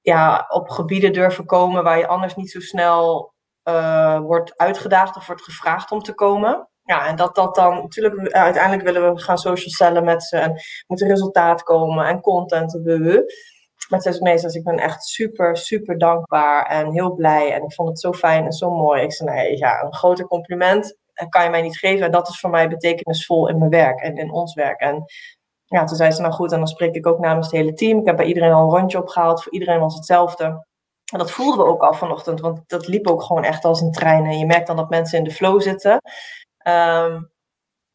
ja, 0.00 0.46
op 0.48 0.68
gebieden 0.68 1.12
durven 1.12 1.46
komen 1.46 1.82
waar 1.82 1.98
je 1.98 2.06
anders 2.06 2.34
niet 2.34 2.50
zo 2.50 2.60
snel 2.60 3.34
uh, 3.64 4.18
wordt 4.18 4.56
uitgedaagd 4.56 5.16
of 5.16 5.26
wordt 5.26 5.42
gevraagd 5.42 5.90
om 5.90 6.02
te 6.02 6.14
komen. 6.14 6.68
Ja, 6.82 7.06
en 7.06 7.16
dat 7.16 7.34
dat 7.34 7.54
dan, 7.54 7.74
natuurlijk, 7.74 8.14
uh, 8.14 8.42
uiteindelijk 8.42 8.82
willen 8.82 9.14
we 9.14 9.20
gaan 9.20 9.38
social 9.38 9.70
cellen 9.70 10.04
met 10.04 10.22
ze 10.22 10.36
en 10.36 10.60
moet 10.86 11.00
er 11.00 11.08
resultaat 11.08 11.62
komen 11.62 12.06
en 12.06 12.20
content 12.20 12.74
en 12.74 12.82
we. 12.82 13.34
Maar 13.88 13.98
het 13.98 14.14
is 14.14 14.20
meestal, 14.20 14.54
ik 14.54 14.64
ben 14.64 14.78
echt 14.78 15.04
super, 15.04 15.56
super 15.56 15.98
dankbaar 15.98 16.66
en 16.66 16.92
heel 16.92 17.14
blij. 17.14 17.52
En 17.52 17.62
ik 17.62 17.72
vond 17.72 17.88
het 17.88 18.00
zo 18.00 18.12
fijn 18.12 18.44
en 18.44 18.52
zo 18.52 18.70
mooi. 18.70 19.02
Ik 19.02 19.12
zei, 19.12 19.30
nee, 19.30 19.56
ja, 19.56 19.82
een 19.82 19.94
grote 19.94 20.26
compliment 20.26 20.98
kan 21.28 21.44
je 21.44 21.50
mij 21.50 21.62
niet 21.62 21.78
geven. 21.78 22.06
En 22.06 22.12
dat 22.12 22.28
is 22.28 22.40
voor 22.40 22.50
mij 22.50 22.68
betekenisvol 22.68 23.48
in 23.48 23.58
mijn 23.58 23.70
werk 23.70 24.00
en 24.00 24.16
in 24.16 24.32
ons 24.32 24.54
werk. 24.54 24.80
En 24.80 25.04
ja, 25.64 25.84
toen 25.84 25.96
zei 25.96 26.10
ze, 26.10 26.20
nou 26.20 26.32
goed, 26.32 26.52
en 26.52 26.58
dan 26.58 26.66
spreek 26.66 26.94
ik 26.94 27.06
ook 27.06 27.18
namens 27.18 27.46
het 27.46 27.56
hele 27.56 27.72
team. 27.72 27.98
Ik 27.98 28.06
heb 28.06 28.16
bij 28.16 28.26
iedereen 28.26 28.52
al 28.52 28.64
een 28.64 28.78
rondje 28.78 28.98
opgehaald. 28.98 29.42
Voor 29.42 29.52
iedereen 29.52 29.80
was 29.80 29.94
hetzelfde. 29.94 30.44
En 31.12 31.18
dat 31.18 31.30
voelden 31.30 31.58
we 31.64 31.70
ook 31.70 31.82
al 31.82 31.94
vanochtend, 31.94 32.40
want 32.40 32.60
dat 32.66 32.86
liep 32.86 33.08
ook 33.08 33.22
gewoon 33.22 33.44
echt 33.44 33.64
als 33.64 33.80
een 33.80 33.92
trein. 33.92 34.24
En 34.24 34.38
je 34.38 34.46
merkt 34.46 34.66
dan 34.66 34.76
dat 34.76 34.90
mensen 34.90 35.18
in 35.18 35.24
de 35.24 35.30
flow 35.30 35.60
zitten. 35.60 36.00
Um, 36.68 37.30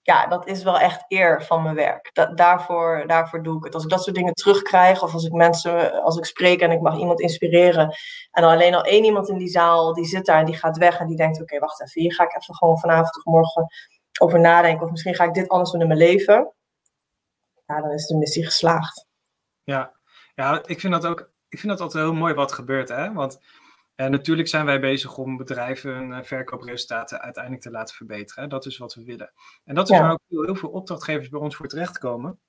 ja, 0.06 0.28
dat 0.28 0.48
is 0.48 0.64
wel 0.64 0.80
echt 0.80 1.06
eer 1.08 1.44
van 1.44 1.64
mijn 1.64 1.76
werk. 1.76 2.12
daarvoor, 2.36 3.04
daarvoor 3.08 3.44
doe 3.44 3.58
ik 3.58 3.64
het. 3.64 3.74
Als 3.74 3.84
ik 3.84 3.90
dat 3.90 4.04
soort 4.04 4.16
dingen 4.16 4.34
terugkrijg, 4.34 5.04
of 5.04 5.14
als 5.14 5.26
ik 5.26 5.32
mensen, 5.32 6.04
als 6.04 6.18
ik 6.18 6.26
spreek 6.26 6.60
en 6.62 6.72
ik 6.72 6.82
mag 6.82 6.98
iemand 6.98 7.20
inspireren, 7.20 7.96
en 8.32 8.42
dan 8.42 8.52
alleen 8.52 8.76
al 8.76 8.84
één 8.84 9.04
iemand 9.04 9.30
in 9.30 9.38
die 9.38 9.48
zaal, 9.48 9.94
die 9.94 10.06
zit 10.06 10.26
daar 10.26 10.40
en 10.40 10.46
die 10.46 10.56
gaat 10.56 10.78
weg 10.78 11.00
en 11.00 11.08
die 11.08 11.18
denkt, 11.18 11.42
oké, 11.42 11.60
wacht 11.60 11.82
even, 11.82 12.02
hier 12.02 12.14
ga 12.14 12.24
ik 12.24 12.36
even 12.36 12.56
gewoon 12.56 12.80
vanavond 12.80 13.18
of 13.18 13.24
morgen 13.24 13.68
over 14.20 14.40
nadenken, 14.40 14.86
of 14.86 14.92
misschien 14.92 15.16
ga 15.16 15.24
ik 15.24 15.34
dit 15.34 15.50
anders 15.50 15.72
doen 15.72 15.82
in 15.82 15.88
mijn 15.88 16.00
leven. 16.00 16.54
Ja, 17.66 17.82
dan 17.82 17.92
is 17.92 18.08
de 18.08 18.18
missie 18.18 18.46
geslaagd. 18.46 19.08
Ja, 19.64 19.92
ja 20.36 20.62
ik 20.66 20.80
vind 20.80 20.94
dat 20.94 21.06
ook, 21.06 21.32
ik 21.48 21.60
vind 21.60 21.72
dat 21.72 21.82
altijd 21.82 22.04
heel 22.04 22.14
mooi 22.14 22.34
wat 22.34 22.52
gebeurt, 22.52 22.90
hè, 22.90 23.14
want 23.14 23.40
en 23.96 24.12
natuurlijk 24.12 24.48
zijn 24.48 24.66
wij 24.66 24.80
bezig 24.80 25.18
om 25.18 25.38
bedrijven 25.38 25.94
hun 25.96 26.14
eh, 26.14 26.24
verkoopresultaten 26.24 27.22
uiteindelijk 27.22 27.64
te 27.64 27.72
laten 27.72 27.96
verbeteren. 27.96 28.50
Dat 28.50 28.66
is 28.66 28.78
wat 28.78 28.94
we 28.94 29.04
willen. 29.04 29.32
En 29.64 29.76
dat 29.76 29.90
is 29.90 29.98
waar 29.98 30.12
ook 30.12 30.20
heel, 30.28 30.56
veel 30.56 30.70
opdrachtgevers 30.70 31.30
bij 31.30 31.40
ons 31.40 31.56
voor 31.56 31.68
terechtkomen. 31.68 32.40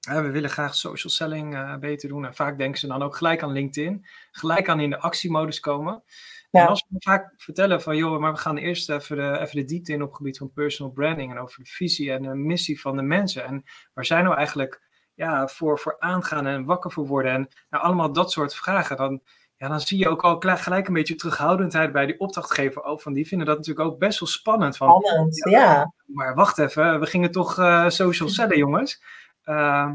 we 0.00 0.30
willen 0.30 0.50
graag 0.50 0.74
social 0.74 1.12
selling 1.12 1.54
uh, 1.54 1.76
beter 1.76 2.08
doen. 2.08 2.24
En 2.24 2.34
vaak 2.34 2.58
denken 2.58 2.80
ze 2.80 2.86
dan 2.86 3.02
ook 3.02 3.16
gelijk 3.16 3.42
aan 3.42 3.52
LinkedIn. 3.52 4.06
Gelijk 4.30 4.68
aan 4.68 4.80
in 4.80 4.90
de 4.90 4.98
actiemodus 4.98 5.60
komen. 5.60 6.02
Ja. 6.50 6.60
En 6.60 6.68
als 6.68 6.86
we 6.88 6.96
vaak 6.98 7.32
vertellen 7.36 7.82
van, 7.82 7.96
joh, 7.96 8.20
maar 8.20 8.32
we 8.32 8.38
gaan 8.38 8.56
eerst 8.56 8.90
even 8.90 9.16
de, 9.16 9.38
even 9.38 9.56
de 9.56 9.64
diepte 9.64 9.92
in 9.92 10.02
op 10.02 10.08
het 10.08 10.16
gebied 10.16 10.38
van 10.38 10.52
personal 10.52 10.92
branding. 10.92 11.30
En 11.30 11.38
over 11.38 11.62
de 11.62 11.70
visie 11.70 12.12
en 12.12 12.22
de 12.22 12.34
missie 12.34 12.80
van 12.80 12.96
de 12.96 13.02
mensen. 13.02 13.44
En 13.44 13.64
waar 13.94 14.06
zijn 14.06 14.24
nou 14.24 14.36
eigenlijk 14.36 14.88
ja, 15.14 15.48
voor, 15.48 15.78
voor 15.78 15.96
aangaan 15.98 16.46
en 16.46 16.64
wakker 16.64 16.92
voor 16.92 17.06
worden. 17.06 17.32
En 17.32 17.48
nou, 17.70 17.84
allemaal 17.84 18.12
dat 18.12 18.32
soort 18.32 18.54
vragen. 18.54 18.96
Dan, 18.96 19.22
ja, 19.60 19.68
dan 19.68 19.80
zie 19.80 19.98
je 19.98 20.08
ook 20.08 20.22
al 20.22 20.40
gelijk 20.40 20.86
een 20.86 20.94
beetje 20.94 21.14
terughoudendheid 21.14 21.92
bij 21.92 22.06
die 22.06 22.20
opdrachtgever 22.20 22.82
ook. 22.82 23.00
Van 23.00 23.12
die 23.12 23.26
vinden 23.26 23.46
dat 23.46 23.56
natuurlijk 23.56 23.88
ook 23.88 23.98
best 23.98 24.20
wel 24.20 24.28
spannend. 24.28 24.76
Van, 24.76 25.00
spannend, 25.00 25.50
ja, 25.50 25.92
Maar 26.06 26.34
wacht 26.34 26.58
even, 26.58 27.00
we 27.00 27.06
gingen 27.06 27.30
toch 27.30 27.58
uh, 27.58 27.88
social 27.88 28.28
cellen, 28.28 28.58
jongens. 28.58 29.02
Uh, 29.44 29.92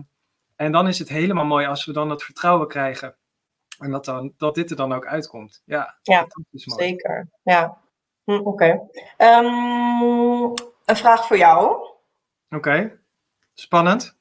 en 0.56 0.72
dan 0.72 0.88
is 0.88 1.00
het 1.00 1.10
helemaal 1.10 1.46
mooi 1.46 1.66
als 1.66 1.86
we 1.86 1.94
dan 1.94 2.10
dat 2.10 2.24
vertrouwen 2.24 2.68
krijgen. 2.68 3.16
En 3.80 3.92
dat, 3.92 4.06
dan, 4.06 4.34
dat 4.38 4.56
dit 4.56 4.70
er 4.70 4.76
dan 4.76 4.94
ook 4.94 5.06
uitkomt. 5.06 5.62
Ja, 5.66 5.98
ja 6.02 6.28
zeker. 6.52 7.30
Ja, 7.44 7.78
hm, 8.24 8.32
oké. 8.32 8.48
Okay. 8.48 8.72
Um, 8.72 8.88
ehm, 9.18 10.54
een 10.86 10.96
vraag 10.96 11.28
voor 11.28 11.38
jou. 11.38 11.66
Oké, 11.66 12.56
okay. 12.56 13.00
spannend. 13.54 14.18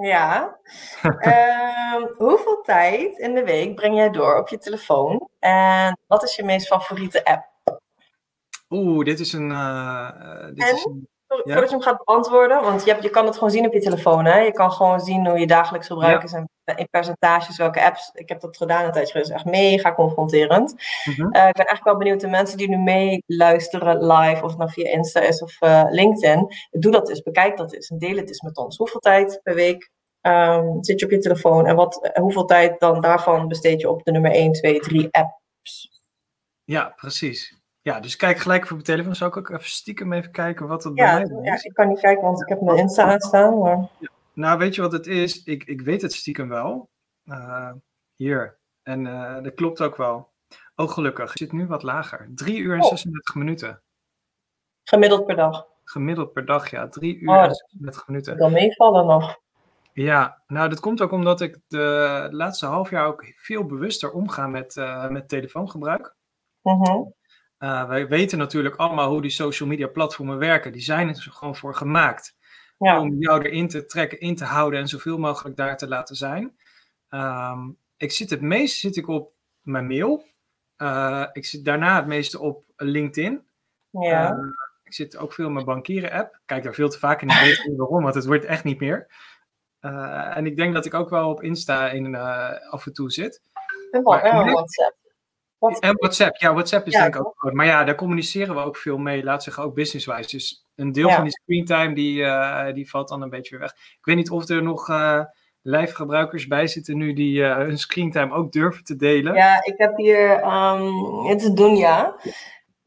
Ja. 0.00 0.58
uh, 1.02 1.94
hoeveel 2.16 2.60
tijd 2.62 3.18
in 3.18 3.34
de 3.34 3.44
week 3.44 3.74
breng 3.74 3.96
jij 3.96 4.10
door 4.10 4.38
op 4.38 4.48
je 4.48 4.58
telefoon? 4.58 5.28
En 5.38 5.98
wat 6.06 6.22
is 6.22 6.36
je 6.36 6.44
meest 6.44 6.66
favoriete 6.66 7.24
app? 7.24 7.46
Oeh, 8.70 9.04
dit 9.04 9.20
is 9.20 9.32
een. 9.32 9.50
Uh, 9.50 10.44
dit 10.44 10.68
en? 10.68 10.74
is 10.74 10.84
een 10.84 11.08
voordat 11.52 11.70
je 11.70 11.76
hem 11.76 11.84
gaat 11.84 12.04
beantwoorden, 12.04 12.62
want 12.62 12.84
je, 12.84 12.90
hebt, 12.90 13.02
je 13.02 13.10
kan 13.10 13.26
het 13.26 13.34
gewoon 13.34 13.50
zien 13.50 13.66
op 13.66 13.72
je 13.72 13.80
telefoon. 13.80 14.24
Hè? 14.24 14.38
Je 14.38 14.52
kan 14.52 14.72
gewoon 14.72 15.00
zien 15.00 15.26
hoe 15.26 15.38
je 15.38 15.46
dagelijks 15.46 15.86
gebruikt 15.86 16.30
ja. 16.30 16.36
en 16.36 16.76
in 16.76 16.88
percentages 16.90 17.56
welke 17.56 17.82
apps. 17.82 18.10
Ik 18.14 18.28
heb 18.28 18.40
dat 18.40 18.56
gedaan 18.56 18.84
een 18.84 18.92
tijdje 18.92 19.12
geleden, 19.12 19.34
is 19.34 19.42
echt 19.42 19.50
mega 19.50 19.94
confronterend. 19.94 20.72
Mm 21.04 21.14
-hmm. 21.14 21.24
uh, 21.24 21.48
ik 21.48 21.54
ben 21.54 21.66
eigenlijk 21.66 21.84
wel 21.84 21.96
benieuwd 21.96 22.20
de 22.20 22.28
mensen 22.28 22.58
die 22.58 22.68
nu 22.68 22.76
meeluisteren 22.76 24.06
live, 24.06 24.42
of 24.42 24.48
het 24.48 24.58
nou 24.58 24.70
via 24.70 24.90
Insta 24.90 25.20
is 25.20 25.42
of 25.42 25.62
uh, 25.62 25.84
LinkedIn. 25.88 26.48
Doe 26.70 26.92
dat 26.92 27.08
eens, 27.08 27.22
bekijk 27.22 27.56
dat 27.56 27.72
eens 27.72 27.88
en 27.88 27.98
deel 27.98 28.16
het 28.16 28.28
eens 28.28 28.40
met 28.40 28.56
ons. 28.56 28.76
Hoeveel 28.76 29.00
tijd 29.00 29.40
per 29.42 29.54
week 29.54 29.90
um, 30.22 30.84
zit 30.84 31.00
je 31.00 31.06
op 31.06 31.12
je 31.12 31.18
telefoon 31.18 31.66
en 31.66 31.76
wat, 31.76 32.10
hoeveel 32.14 32.44
tijd 32.44 32.80
dan 32.80 33.00
daarvan 33.00 33.48
besteed 33.48 33.80
je 33.80 33.90
op 33.90 34.04
de 34.04 34.10
nummer 34.10 34.30
1, 34.30 34.52
2, 34.52 34.80
3 34.80 35.08
apps? 35.10 36.02
Ja, 36.64 36.92
precies. 36.96 37.57
Ja, 37.88 38.00
dus 38.00 38.16
kijk 38.16 38.38
gelijk 38.38 38.62
op 38.62 38.70
mijn 38.70 38.82
telefoon. 38.82 39.14
Zou 39.14 39.30
ik 39.30 39.36
ook 39.36 39.50
even 39.50 39.64
stiekem 39.70 40.12
even 40.12 40.30
kijken 40.30 40.66
wat 40.66 40.84
het 40.84 40.96
ja, 40.96 41.16
bij 41.20 41.26
mij 41.34 41.44
ja, 41.44 41.54
is? 41.54 41.64
ik 41.64 41.74
kan 41.74 41.88
niet 41.88 42.00
kijken, 42.00 42.22
want 42.24 42.42
ik 42.42 42.48
heb 42.48 42.60
mijn 42.60 42.78
Insta 42.78 43.02
aanstaan. 43.12 43.58
Maar... 43.58 43.76
Ja. 43.98 44.08
Nou, 44.32 44.58
weet 44.58 44.74
je 44.74 44.80
wat 44.80 44.92
het 44.92 45.06
is? 45.06 45.42
Ik, 45.42 45.64
ik 45.64 45.80
weet 45.80 46.02
het 46.02 46.12
stiekem 46.12 46.48
wel. 46.48 46.88
Uh, 47.24 47.72
hier. 48.14 48.58
En 48.82 49.04
uh, 49.04 49.42
dat 49.42 49.54
klopt 49.54 49.80
ook 49.80 49.96
wel. 49.96 50.28
Oh, 50.76 50.88
gelukkig. 50.88 51.28
Het 51.28 51.38
zit 51.38 51.52
nu 51.52 51.66
wat 51.66 51.82
lager. 51.82 52.30
3 52.34 52.58
uur 52.58 52.74
en 52.74 52.82
Oh. 52.82 52.88
36 52.88 53.34
minuten. 53.34 53.82
Gemiddeld 54.84 55.26
per 55.26 55.36
dag. 55.36 55.66
Gemiddeld 55.84 56.32
per 56.32 56.44
dag, 56.46 56.70
ja. 56.70 56.88
3 56.88 57.18
uur 57.18 57.28
Oh, 57.28 57.42
en 57.42 57.48
dat- 57.48 57.56
36 57.56 58.06
minuten. 58.08 58.36
Dan 58.36 58.52
meevallen 58.52 59.06
nog. 59.06 59.36
Ja, 59.92 60.42
nou 60.46 60.68
dat 60.68 60.80
komt 60.80 61.00
ook 61.02 61.12
omdat 61.12 61.40
ik 61.40 61.58
de 61.68 62.28
laatste 62.30 62.66
half 62.66 62.90
jaar 62.90 63.06
ook 63.06 63.32
veel 63.36 63.64
bewuster 63.64 64.12
omga 64.12 64.46
met, 64.46 64.76
eh, 64.76 65.08
met 65.08 65.28
telefoongebruik. 65.28 66.16
Mhm. 66.62 67.02
Eh, 67.58 67.88
wij 67.88 68.08
weten 68.08 68.38
natuurlijk 68.38 68.76
allemaal 68.76 69.10
hoe 69.10 69.22
die 69.22 69.30
social 69.30 69.68
media 69.68 69.86
platformen 69.86 70.38
werken. 70.38 70.72
Die 70.72 70.82
zijn 70.82 71.08
er 71.08 71.26
gewoon 71.30 71.56
voor 71.56 71.74
gemaakt. 71.74 72.36
Ja. 72.78 73.00
Om 73.00 73.16
jou 73.18 73.42
erin 73.42 73.68
te 73.68 73.84
trekken, 73.86 74.20
in 74.20 74.36
te 74.36 74.44
houden 74.44 74.80
en 74.80 74.88
zoveel 74.88 75.18
mogelijk 75.18 75.56
daar 75.56 75.76
te 75.76 75.88
laten 75.88 76.16
zijn. 76.16 76.56
Ehm, 77.08 77.70
ik 77.96 78.12
zit 78.12 78.30
het 78.30 78.40
meest 78.40 78.78
zit 78.78 78.96
ik 78.96 79.08
op 79.08 79.32
mijn 79.62 79.86
mail. 79.86 80.24
Eh, 80.76 81.24
ik 81.32 81.44
zit 81.44 81.64
daarna 81.64 81.96
het 81.96 82.06
meeste 82.06 82.40
op 82.40 82.64
LinkedIn. 82.76 83.46
ja. 83.90 84.30
Eh, 84.30 84.38
ik 84.84 84.94
zit 84.94 85.16
ook 85.16 85.32
veel 85.32 85.46
in 85.46 85.52
mijn 85.52 85.64
bankieren 85.64 86.10
app. 86.12 86.34
Ik 86.34 86.40
Kijk 86.44 86.62
daar 86.62 86.74
veel 86.74 86.88
te 86.88 86.98
vaak 86.98 87.22
in. 87.22 87.28
Ik 87.28 87.40
weet 87.40 87.64
niet 87.68 87.76
waarom, 87.76 88.02
want 88.02 88.14
het 88.14 88.26
wordt 88.26 88.44
echt 88.44 88.64
niet 88.64 88.80
meer. 88.80 89.06
En 89.80 90.46
ik 90.46 90.56
denk 90.56 90.74
dat 90.74 90.84
ik 90.84 90.94
ook 90.94 91.10
wel 91.10 91.30
op 91.30 91.42
Insta 91.42 91.90
in, 91.90 92.14
af 92.70 92.86
en 92.86 92.92
toe 92.92 93.10
zit. 93.10 93.42
en 93.90 94.02
WhatsApp. 94.52 94.96
Wat- 95.58 95.78
En 95.80 95.94
WhatsApp, 95.96 96.36
ja, 96.36 96.52
WhatsApp 96.52 96.86
is 96.86 96.92
Ja, 96.92 97.02
denk 97.02 97.14
ik 97.14 97.26
ook 97.26 97.34
groot. 97.36 97.52
Maar 97.52 97.66
ja, 97.66 97.84
daar 97.84 97.94
communiceren 97.94 98.54
we 98.54 98.60
ook 98.60 98.76
veel 98.76 98.98
mee, 98.98 99.24
laat 99.24 99.42
zeggen 99.42 99.62
ook 99.62 99.74
businesswise. 99.74 100.30
Dus 100.30 100.64
een 100.76 100.92
deel 100.92 101.08
Ja. 101.08 101.14
van 101.14 101.24
die 101.24 101.32
screentime, 101.42 101.94
die, 101.94 102.24
eh, 102.24 102.74
die 102.74 102.90
valt 102.90 103.08
dan 103.08 103.22
een 103.22 103.30
beetje 103.30 103.50
weer 103.50 103.60
weg. 103.60 103.72
Ik 103.72 103.98
weet 104.04 104.16
niet 104.16 104.30
of 104.30 104.48
er 104.48 104.62
nog 104.62 104.88
eh 104.88 105.20
live 105.62 105.94
gebruikers 105.94 106.46
bij 106.46 106.66
zitten 106.66 106.96
nu 106.96 107.12
die 107.12 107.44
eh, 107.44 107.56
hun 107.56 107.78
screentime 107.78 108.34
ook 108.34 108.52
durven 108.52 108.84
te 108.84 108.96
delen. 108.96 109.34
Ja, 109.34 109.64
ik 109.64 109.74
heb 109.76 109.96
hier, 109.96 110.30
ehm, 110.40 110.92
het 111.26 111.42
is 111.42 111.50
Dunja. 111.50 112.14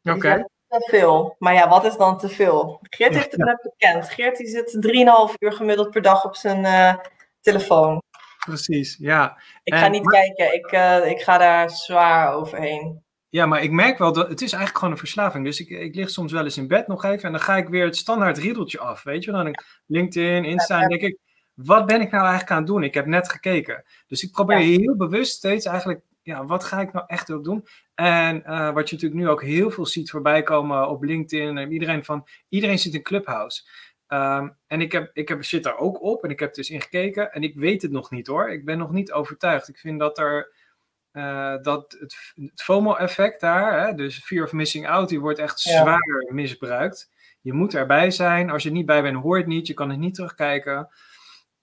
Oké, 0.03 0.45
Te 0.67 0.87
veel. 0.89 1.35
Maar 1.39 1.53
ja, 1.53 1.69
wat 1.69 1.85
is 1.85 1.97
dan 1.97 2.17
te 2.17 2.29
veel? 2.29 2.79
Geert 2.81 3.13
heeft 3.13 3.31
het 3.31 3.45
net 3.45 3.61
bekend. 3.61 4.09
Geert 4.09 4.37
die 4.37 4.47
zit 4.47 4.77
3,5 4.79 5.35
uur 5.39 5.53
gemiddeld 5.53 5.89
per 5.91 6.01
dag 6.01 6.25
op 6.25 6.35
zijn 6.35 6.99
telefoon. 7.41 8.01
Precies. 8.45 8.97
Ja. 8.99 9.41
Ik 9.63 9.73
ga 9.73 9.85
En- 9.85 9.91
niet 9.91 10.07
kijken. 10.07 10.53
Ik, 10.53 10.65
eh, 10.65 11.09
ik 11.09 11.21
ga 11.21 11.37
daar 11.37 11.69
zwaar 11.69 12.33
overheen. 12.33 13.03
ja, 13.29 13.45
maar 13.45 13.63
ik 13.63 13.71
merk 13.71 13.97
wel 13.97 14.13
dat 14.13 14.27
het 14.29 14.41
is 14.41 14.51
eigenlijk 14.51 14.75
gewoon 14.77 14.91
een 14.93 14.99
verslaving. 14.99 15.45
Dus 15.45 15.59
ik, 15.59 15.69
ik 15.69 15.95
lig 15.95 16.09
soms 16.09 16.31
wel 16.31 16.43
eens 16.43 16.57
in 16.57 16.67
bed 16.67 16.87
nog 16.87 17.03
even 17.05 17.23
en 17.23 17.31
dan 17.31 17.41
ga 17.41 17.57
ik 17.57 17.67
weer 17.67 17.85
het 17.85 17.95
standaard 17.97 18.37
riedeltje 18.37 18.79
af. 18.79 19.03
Weet 19.03 19.23
je, 19.23 19.31
dan 19.31 19.55
LinkedIn, 19.85 20.45
Insta 20.45 20.81
en 20.81 20.89
denk 20.89 21.01
ik, 21.01 21.17
wat 21.53 21.85
ben 21.85 22.01
ik 22.01 22.11
nou 22.11 22.21
eigenlijk 22.23 22.51
aan 22.51 22.57
het 22.57 22.67
doen? 22.67 22.83
Ik 22.83 22.93
heb 22.93 23.05
net 23.05 23.29
gekeken. 23.31 23.83
Dus 24.07 24.23
ik 24.23 24.31
probeer 24.31 24.57
Ja. 24.59 24.79
heel 24.79 24.95
bewust 24.95 25.33
steeds 25.35 25.65
eigenlijk, 25.65 26.01
ja, 26.21 26.45
wat 26.45 26.63
ga 26.63 26.81
ik 26.81 26.93
nou 26.93 27.05
echt 27.07 27.29
op 27.29 27.43
doen? 27.43 27.65
En 27.95 28.43
eh, 28.45 28.73
wat 28.73 28.89
je 28.89 28.95
natuurlijk 28.95 29.21
nu 29.21 29.29
ook 29.29 29.43
heel 29.43 29.71
veel 29.71 29.85
ziet 29.85 30.11
voorbij 30.11 30.43
komen 30.43 30.89
op 30.89 31.03
LinkedIn 31.03 31.57
en 31.57 31.71
iedereen 31.71 32.03
van, 32.05 32.27
iedereen 32.49 32.79
zit 32.79 32.93
in 32.93 33.01
Clubhouse. 33.01 33.63
Ehm, 34.11 34.49
en 34.67 34.81
ik, 34.81 34.91
heb, 34.91 35.09
ik 35.13 35.27
heb, 35.27 35.43
zit 35.43 35.63
daar 35.63 35.77
ook 35.77 36.01
op 36.01 36.23
en 36.23 36.29
ik 36.29 36.39
heb 36.39 36.53
dus 36.53 36.69
in 36.69 36.81
gekeken 36.81 37.31
en 37.31 37.43
ik 37.43 37.55
weet 37.55 37.81
het 37.81 37.91
nog 37.91 38.11
niet 38.11 38.27
hoor. 38.27 38.49
Ik 38.49 38.65
ben 38.65 38.77
nog 38.77 38.91
niet 38.91 39.11
overtuigd. 39.11 39.67
Ik 39.67 39.77
vind 39.77 39.99
dat 39.99 40.17
er, 40.17 40.53
eh, 41.11 41.55
dat 41.61 41.95
het, 41.99 42.33
het 42.35 42.61
FOMO-effect 42.61 43.41
daar, 43.41 43.87
hè, 43.87 43.93
dus 43.93 44.23
fear 44.23 44.43
of 44.43 44.51
missing 44.51 44.87
out, 44.87 45.09
die 45.09 45.19
wordt 45.19 45.39
echt 45.39 45.63
Ja. 45.63 45.81
zwaar 45.81 46.25
misbruikt. 46.33 47.11
Je 47.41 47.53
moet 47.53 47.73
erbij 47.73 48.11
zijn. 48.11 48.49
Als 48.49 48.63
je 48.63 48.69
er 48.69 48.75
niet 48.75 48.85
bij 48.85 49.01
bent, 49.01 49.15
hoor 49.17 49.37
je 49.37 49.43
het 49.43 49.51
niet. 49.51 49.67
Je 49.67 49.73
kan 49.73 49.89
het 49.89 49.99
niet 49.99 50.13
terugkijken. 50.13 50.89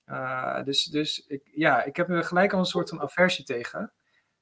Eh, 0.04 0.62
dus 0.64 0.84
dus 0.84 1.26
ik, 1.26 1.42
ja, 1.52 1.84
ik 1.84 1.96
heb 1.96 2.10
er 2.10 2.24
gelijk 2.24 2.52
al 2.52 2.58
een 2.58 2.64
soort 2.64 2.88
van 2.88 3.00
aversie 3.00 3.44
tegen. 3.44 3.92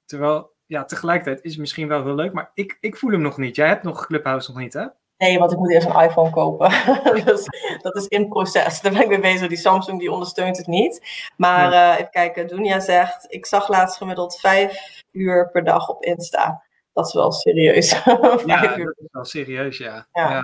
Terwijl, 0.04 0.54
ja, 0.66 0.84
tegelijkertijd 0.84 1.44
is 1.44 1.50
het 1.50 1.60
misschien 1.60 1.88
wel 1.88 2.04
heel 2.04 2.14
leuk, 2.14 2.32
maar 2.32 2.50
ik, 2.54 2.76
ik 2.80 2.96
voel 2.96 3.10
hem 3.10 3.20
nog 3.20 3.38
niet. 3.38 3.56
Jij 3.56 3.68
hebt 3.68 3.82
nog 3.82 4.06
Clubhouse 4.06 4.50
nog 4.50 4.60
niet, 4.60 4.72
hè? 4.72 4.86
Nee, 5.18 5.38
want 5.38 5.52
ik 5.52 5.58
moet 5.58 5.70
eerst 5.72 5.86
een 5.86 6.00
iPhone 6.02 6.30
kopen. 6.30 6.70
dus 7.24 7.44
dat 7.82 7.96
is 7.96 8.06
in 8.06 8.28
proces. 8.28 8.80
Daar 8.80 8.92
ben 8.92 9.02
ik 9.02 9.08
mee 9.08 9.20
bezig. 9.20 9.48
Die 9.48 9.56
Samsung 9.56 9.98
die 9.98 10.10
ondersteunt 10.12 10.56
het 10.56 10.66
niet. 10.66 11.06
Maar 11.36 11.72
eh, 11.72 11.92
even 11.98 12.10
kijken, 12.10 12.46
Dunja 12.46 12.80
zegt, 12.80 13.24
ik 13.28 13.46
zag 13.46 13.68
laatst 13.68 13.96
gemiddeld 13.96 14.40
vijf 14.40 15.02
uur 15.12 15.50
per 15.50 15.64
dag 15.64 15.88
op 15.88 16.02
Insta. 16.04 16.62
Dat 16.92 17.06
is 17.06 17.12
wel 17.12 17.32
serieus. 17.32 17.94
vijf 17.94 18.46
Ja, 18.46 18.60
dat 18.76 18.96
is 18.98 19.08
wel 19.10 19.24
serieus, 19.24 19.78
ja. 19.78 20.06
Ja. 20.12 20.30
ja. 20.30 20.40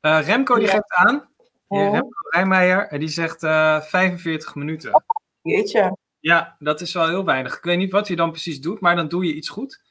Eh, 0.00 0.26
Remco 0.26 0.54
die 0.54 0.66
Ja. 0.66 0.70
geeft 0.72 0.92
aan, 0.94 1.28
Ja. 1.68 1.90
Remco 1.90 2.08
Rijmeijer, 2.30 2.88
en 2.88 2.98
die 2.98 3.08
zegt 3.08 3.42
eh 3.42 3.80
45 3.80 4.54
minuten. 4.54 5.02
Jeetje. 5.42 5.96
Ja, 6.20 6.56
dat 6.58 6.80
is 6.80 6.92
wel 6.92 7.08
heel 7.08 7.24
weinig. 7.24 7.56
Ik 7.56 7.62
weet 7.62 7.78
niet 7.78 7.92
wat 7.92 8.06
hij 8.06 8.16
dan 8.16 8.30
precies 8.30 8.60
doet, 8.60 8.80
maar 8.80 8.96
dan 8.96 9.08
doe 9.08 9.24
je 9.26 9.34
iets 9.34 9.48
goed. 9.48 9.82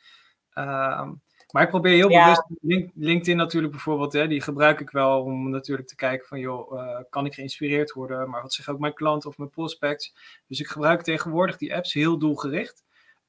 Ehm, 0.53 1.11
maar 1.51 1.63
ik 1.63 1.69
probeer 1.69 1.93
heel 1.95 2.09
Ja. 2.09 2.21
bewust, 2.23 2.43
Link- 2.61 2.91
LinkedIn 2.95 3.37
natuurlijk 3.37 3.71
bijvoorbeeld, 3.71 4.13
hè, 4.13 4.27
die 4.27 4.41
gebruik 4.41 4.79
ik 4.79 4.89
wel 4.89 5.21
om 5.21 5.49
natuurlijk 5.49 5.87
te 5.87 5.95
kijken 5.95 6.27
van, 6.27 6.39
joh, 6.39 6.79
eh, 6.79 6.99
kan 7.09 7.25
ik 7.25 7.33
geïnspireerd 7.33 7.91
worden? 7.91 8.29
Maar 8.29 8.41
wat 8.41 8.53
zeggen 8.53 8.73
ook 8.73 8.79
mijn 8.79 8.93
klanten 8.93 9.29
of 9.29 9.37
mijn 9.37 9.49
prospects? 9.49 10.13
Dus 10.47 10.59
ik 10.59 10.67
gebruik 10.67 11.01
tegenwoordig 11.01 11.57
die 11.57 11.75
apps 11.75 11.93
heel 11.93 12.17
doelgericht. 12.17 12.83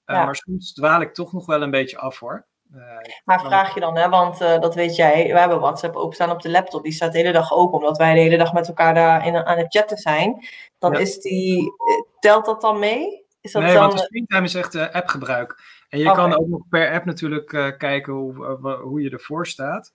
Eh, 0.04 0.16
Ja. 0.16 0.24
Maar 0.24 0.36
soms 0.36 0.72
dwaal 0.72 1.00
ik 1.00 1.14
toch 1.14 1.32
nog 1.32 1.46
wel 1.46 1.62
een 1.62 1.70
beetje 1.70 1.98
af 1.98 2.18
hoor. 2.18 2.46
Eh, 2.74 2.80
Maar 3.24 3.40
vraag 3.40 3.74
je 3.74 3.80
dan, 3.80 3.96
hè, 3.96 4.08
want 4.08 4.38
dat 4.38 4.74
weet 4.74 4.96
jij, 4.96 5.26
we 5.32 5.38
hebben 5.38 5.60
WhatsApp 5.60 5.96
openstaan 5.96 6.30
op 6.30 6.42
de 6.42 6.50
laptop. 6.50 6.82
Die 6.82 6.92
staat 6.92 7.12
de 7.12 7.18
hele 7.18 7.32
dag 7.32 7.52
open, 7.52 7.78
omdat 7.78 7.96
wij 7.98 8.14
de 8.14 8.20
hele 8.20 8.36
dag 8.36 8.52
met 8.52 8.68
elkaar 8.68 8.94
daar 8.94 9.26
in, 9.26 9.36
aan 9.36 9.58
het 9.58 9.76
chatten 9.76 9.96
zijn. 9.96 10.46
Dan 10.78 10.92
Ja. 10.92 10.98
is 10.98 11.18
die, 11.20 11.72
telt 12.20 12.44
dat 12.44 12.60
dan 12.60 12.78
mee? 12.78 13.24
Is 13.40 13.52
dat 13.52 13.62
nee, 13.62 13.72
dan, 13.72 13.82
want 13.82 13.98
de 13.98 14.04
screentime 14.04 14.44
is 14.44 14.54
echt 14.54 14.92
appgebruik. 14.92 15.62
En 15.92 15.98
je 15.98 16.12
kan 16.12 16.34
ook 16.38 16.46
nog 16.48 16.68
per 16.68 16.92
app 16.92 17.04
natuurlijk 17.04 17.52
eh, 17.52 17.76
kijken 17.76 18.12
hoe, 18.12 18.46
eh, 18.46 18.80
hoe 18.80 19.02
je 19.02 19.10
ervoor 19.10 19.46
staat. 19.46 19.94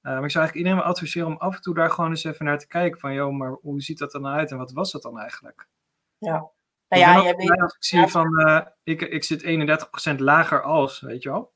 Eh, 0.00 0.12
maar 0.12 0.24
ik 0.24 0.30
zou 0.30 0.44
eigenlijk 0.44 0.54
iedereen 0.54 0.90
adviseren 0.92 1.28
om 1.28 1.36
af 1.36 1.54
en 1.56 1.60
toe 1.60 1.74
daar 1.74 1.90
gewoon 1.90 2.10
eens 2.10 2.24
even 2.24 2.44
naar 2.44 2.58
te 2.58 2.66
kijken. 2.66 3.00
Van, 3.00 3.12
joh, 3.14 3.32
maar 3.36 3.50
hoe 3.50 3.80
ziet 3.82 3.98
dat 3.98 4.14
er 4.14 4.20
dan 4.20 4.32
uit 4.32 4.50
en 4.50 4.56
wat 4.58 4.72
was 4.72 4.92
dat 4.92 5.02
dan 5.02 5.18
eigenlijk? 5.18 5.68
nou 6.18 6.48
ja, 6.88 7.22
jij 7.22 7.34
blij 7.34 7.46
weet, 7.48 7.60
als 7.60 7.74
ik 7.76 7.84
zie 7.84 8.06
van, 8.06 8.38
eh, 8.38 8.66
ik, 8.82 9.00
ik 9.02 9.24
zit 9.24 9.42
31% 9.42 10.20
lager 10.20 10.62
als, 10.62 11.00
weet 11.00 11.22
je 11.22 11.30
wel. 11.30 11.54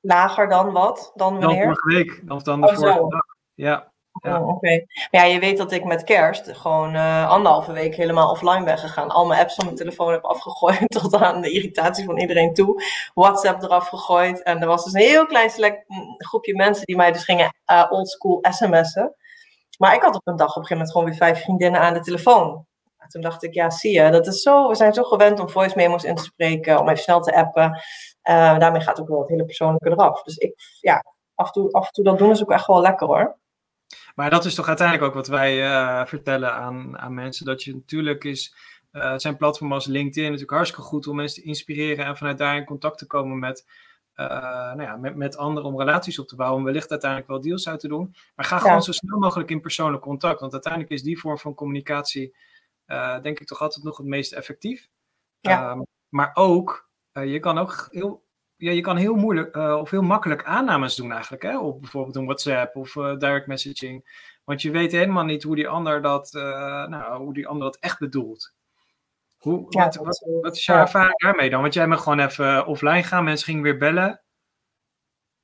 lager 0.00 0.48
dan 0.48 0.72
wat? 0.72 1.12
Dan 1.14 1.32
Dan 1.32 1.40
wanneer? 1.40 1.62
vorige 1.62 1.88
week, 1.88 2.22
of 2.30 2.42
dan 2.42 2.60
de 2.60 2.66
Oh, 2.66 2.74
vorige 2.74 2.98
zo. 2.98 3.08
dag. 3.08 3.24
Ja, 3.54 3.89
Ja. 4.20 4.40
Oh, 4.40 4.48
Oké. 4.48 4.84
Maar 5.10 5.20
ja, 5.20 5.24
je 5.24 5.38
weet 5.38 5.56
dat 5.56 5.72
ik 5.72 5.84
met 5.84 6.04
kerst 6.04 6.56
gewoon 6.56 6.94
eh, 6.94 7.30
anderhalve 7.30 7.72
week 7.72 7.94
helemaal 7.94 8.30
offline 8.30 8.64
ben 8.64 8.78
gegaan. 8.78 9.08
Al 9.10 9.26
mijn 9.26 9.40
apps 9.40 9.54
van 9.54 9.64
mijn 9.64 9.76
telefoon 9.76 10.12
heb 10.12 10.24
afgegooid 10.24 10.88
tot 11.00 11.14
aan 11.14 11.40
de 11.40 11.50
irritatie 11.50 12.04
van 12.04 12.18
iedereen 12.18 12.54
toe. 12.54 12.82
WhatsApp 13.14 13.62
eraf 13.62 13.88
gegooid. 13.88 14.42
En 14.42 14.60
er 14.60 14.66
was 14.66 14.84
dus 14.84 14.92
een 14.92 15.00
heel 15.00 15.26
klein 15.26 15.50
select 15.50 15.88
mm, 15.88 16.14
groepje 16.18 16.56
mensen 16.56 16.86
die 16.86 16.96
mij 16.96 17.12
dus 17.12 17.24
gingen 17.24 17.54
eh 17.64 17.86
oldschool 17.90 18.38
sms'en. 18.50 19.14
Maar 19.78 19.94
ik 19.94 20.02
had 20.02 20.14
op 20.14 20.26
een 20.26 20.36
dag 20.36 20.56
op 20.56 20.56
een 20.56 20.66
gegeven 20.66 20.76
moment 20.76 20.92
gewoon 20.92 21.06
weer 21.08 21.16
vijf 21.16 21.42
vriendinnen 21.42 21.80
aan 21.80 21.94
de 21.94 22.00
telefoon. 22.00 22.66
En 22.98 23.08
toen 23.08 23.20
dacht 23.20 23.42
ik, 23.42 23.54
ja, 23.54 23.70
zie 23.70 23.92
je, 23.92 24.10
dat 24.10 24.26
is 24.26 24.42
zo, 24.42 24.68
we 24.68 24.74
zijn 24.74 24.92
zo 24.92 25.02
gewend 25.02 25.40
om 25.40 25.48
voice 25.48 25.76
memos 25.76 26.04
in 26.04 26.14
te 26.14 26.22
spreken, 26.22 26.78
om 26.78 26.88
even 26.88 27.02
snel 27.02 27.20
te 27.20 27.34
appen. 27.34 27.82
Eh, 28.22 28.58
daarmee 28.58 28.80
gaat 28.80 29.00
ook 29.00 29.08
wel 29.08 29.20
het 29.20 29.28
hele 29.28 29.44
persoonlijke 29.44 29.90
eraf. 29.90 30.22
Dus 30.22 30.36
ik, 30.36 30.54
ja, 30.80 31.04
af 31.34 31.46
en 31.46 31.52
toe, 31.52 31.72
af 31.72 31.86
en 31.86 31.92
toe 31.92 32.04
dat 32.04 32.18
doen 32.18 32.30
is 32.30 32.42
ook 32.42 32.50
echt 32.50 32.66
wel 32.66 32.80
lekker 32.80 33.06
hoor. 33.06 33.39
Maar 34.14 34.30
dat 34.30 34.44
is 34.44 34.54
toch 34.54 34.68
uiteindelijk 34.68 35.08
ook 35.08 35.14
wat 35.14 35.26
wij 35.26 35.64
eh, 35.64 36.06
vertellen 36.06 36.54
aan, 36.54 36.98
aan 36.98 37.14
mensen. 37.14 37.46
Dat 37.46 37.62
je 37.62 37.74
natuurlijk 37.74 38.24
is, 38.24 38.54
eh, 38.90 39.14
zijn 39.16 39.36
platformen 39.36 39.76
als 39.76 39.86
LinkedIn 39.86 40.24
natuurlijk 40.24 40.50
hartstikke 40.50 40.86
goed 40.86 41.06
om 41.06 41.16
mensen 41.16 41.42
te 41.42 41.48
inspireren 41.48 42.04
en 42.04 42.16
vanuit 42.16 42.38
daar 42.38 42.56
in 42.56 42.64
contact 42.64 42.98
te 42.98 43.06
komen 43.06 43.38
met, 43.38 43.66
eh, 44.14 44.26
nou 44.74 44.82
ja, 44.82 44.96
met, 44.96 45.16
met 45.16 45.36
anderen 45.36 45.68
om 45.68 45.78
relaties 45.78 46.18
op 46.18 46.28
te 46.28 46.36
bouwen. 46.36 46.58
Om 46.58 46.64
wellicht 46.64 46.90
uiteindelijk 46.90 47.30
wel 47.30 47.40
deals 47.40 47.68
uit 47.68 47.80
te 47.80 47.88
doen. 47.88 48.14
Maar 48.34 48.46
ga 48.46 48.58
gewoon 48.58 48.82
zo 48.82 48.92
snel 48.92 49.18
mogelijk 49.18 49.50
in 49.50 49.60
persoonlijk 49.60 50.02
contact. 50.02 50.40
Want 50.40 50.52
uiteindelijk 50.52 50.92
is 50.92 51.02
die 51.02 51.18
vorm 51.18 51.38
van 51.38 51.54
communicatie, 51.54 52.36
denk 53.22 53.40
ik, 53.40 53.46
toch 53.46 53.60
altijd 53.60 53.84
nog 53.84 53.96
het 53.96 54.06
meest 54.06 54.32
effectief. 54.32 54.88
Ja. 55.40 55.70
Um, 55.70 55.86
maar 56.08 56.30
ook, 56.34 56.90
je 57.12 57.38
kan 57.38 57.58
ook 57.58 57.88
heel 57.90 58.28
ja, 58.60 58.70
je 58.70 58.80
kan 58.80 58.96
heel 58.96 59.14
moeilijk 59.14 59.56
of 59.56 59.90
heel 59.90 60.02
makkelijk 60.02 60.44
aannames 60.44 60.94
doen 60.94 61.12
eigenlijk, 61.12 61.42
hè? 61.42 61.58
op 61.58 61.80
bijvoorbeeld 61.80 62.16
een 62.16 62.24
WhatsApp 62.24 62.76
of 62.76 62.92
direct 62.92 63.46
messaging. 63.46 64.28
Want 64.44 64.62
je 64.62 64.70
weet 64.70 64.92
helemaal 64.92 65.24
niet 65.24 65.42
hoe 65.42 65.56
die 65.56 65.68
ander 65.68 66.02
dat, 66.02 66.30
nou, 66.88 67.22
hoe 67.22 67.34
die 67.34 67.46
ander 67.46 67.64
dat 67.64 67.76
echt 67.80 67.98
bedoelt. 67.98 68.52
Hoe, 69.38 69.66
wat, 69.68 69.96
wat, 69.96 70.26
wat, 70.40 70.56
is 70.56 70.64
jouw 70.64 70.78
ervaring 70.78 71.18
daarmee 71.18 71.50
dan? 71.50 71.60
Want 71.60 71.74
jij 71.74 71.86
mag 71.86 72.02
gewoon 72.02 72.20
even 72.20 72.66
offline 72.66 73.02
gaan, 73.02 73.24
mensen 73.24 73.46
gingen 73.46 73.62
weer 73.62 73.78
bellen. 73.78 74.20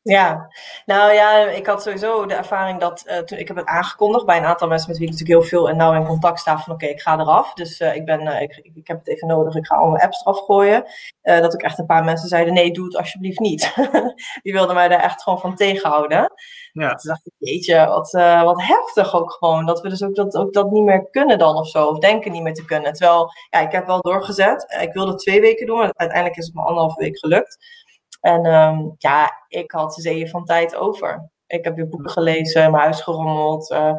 Ja, 0.09 0.49
nou 0.85 1.13
ja, 1.13 1.49
ik 1.49 1.67
had 1.67 1.83
sowieso 1.83 2.27
de 2.27 2.35
ervaring 2.35 2.81
dat 2.81 3.05
uh, 3.07 3.19
toen 3.19 3.39
ik 3.39 3.49
heb 3.49 3.57
het 3.57 3.67
aangekondigd 3.67 4.27
bij 4.27 4.37
een 4.37 4.45
aantal 4.45 4.69
mensen 4.69 4.89
met 4.89 4.99
wie 4.99 5.07
ik 5.07 5.13
natuurlijk 5.13 5.41
heel 5.41 5.49
veel 5.49 5.69
en 5.69 5.77
nauw 5.77 5.95
in 5.95 6.07
contact 6.07 6.41
sta 6.41 6.59
van 6.59 6.75
oké, 6.75 6.87
ik 6.87 7.01
ga 7.01 7.19
eraf. 7.19 7.55
Dus 7.55 7.81
uh, 7.81 7.95
ik, 7.95 8.05
ben, 8.05 8.23
uh, 8.23 8.41
ik, 8.41 8.61
ik 8.75 8.87
heb 8.87 8.99
het 8.99 9.09
even 9.09 9.29
nodig, 9.29 9.55
ik 9.55 9.67
ga 9.67 9.77
al 9.77 9.91
mijn 9.91 10.03
apps 10.03 10.21
eraf 10.21 10.39
gooien. 10.39 10.85
dat 11.23 11.55
ook 11.55 11.63
echt 11.63 11.79
een 11.79 11.87
paar 11.87 12.05
mensen 12.05 12.29
zeiden 12.29 12.55
nee, 12.55 12.71
doe 12.71 12.85
het 12.85 12.97
alsjeblieft 12.97 13.39
niet. 13.39 13.75
Die 14.43 14.53
wilden 14.53 14.75
mij 14.75 14.89
daar 14.89 15.03
echt 15.03 15.23
gewoon 15.23 15.41
van 15.41 15.55
tegenhouden. 15.55 16.33
Ja. 16.73 16.95
Toen 16.95 17.11
dacht 17.11 17.27
ik, 17.27 17.33
jeetje, 17.39 17.87
wat, 17.87 18.11
wat 18.45 18.63
heftig 18.63 19.15
ook 19.15 19.33
gewoon. 19.33 19.67
Dat 19.67 19.81
we 19.81 19.89
dus 19.89 20.03
ook 20.03 20.15
dat, 20.15 20.37
ook 20.37 20.53
dat 20.53 20.71
niet 20.71 20.85
meer 20.85 21.11
kunnen 21.11 21.39
dan 21.39 21.57
of 21.57 21.69
zo. 21.69 21.87
Of 21.87 21.99
denken 21.99 22.33
niet 22.33 22.43
meer 22.43 22.55
te 22.55 22.65
kunnen. 22.65 22.93
Terwijl, 22.93 23.31
ja, 23.51 23.61
ik 23.61 23.73
heb 23.73 23.87
wel 23.87 24.01
doorgezet. 24.01 24.77
Ik 24.81 24.93
wilde 24.93 25.15
twee 25.15 25.41
weken 25.41 25.67
doen, 25.67 25.77
maar 25.77 25.93
uiteindelijk 25.93 26.39
is 26.39 26.47
het 26.47 26.55
me 26.55 26.63
anderhalve 26.63 27.01
week 27.01 27.19
gelukt. 27.19 27.85
En 28.21 28.47
um, 28.47 28.95
ja, 28.99 29.45
ik 29.49 29.71
had 29.71 29.95
zeeën 29.95 30.29
van 30.29 30.45
tijd 30.45 30.77
over. 30.77 31.31
Ik 31.47 31.65
heb 31.65 31.77
weer 31.77 31.89
boeken 31.89 32.11
gelezen, 32.11 32.71
mijn 32.71 32.83
huis 32.83 33.01
gerommeld. 33.01 33.71
Uh, 33.71 33.93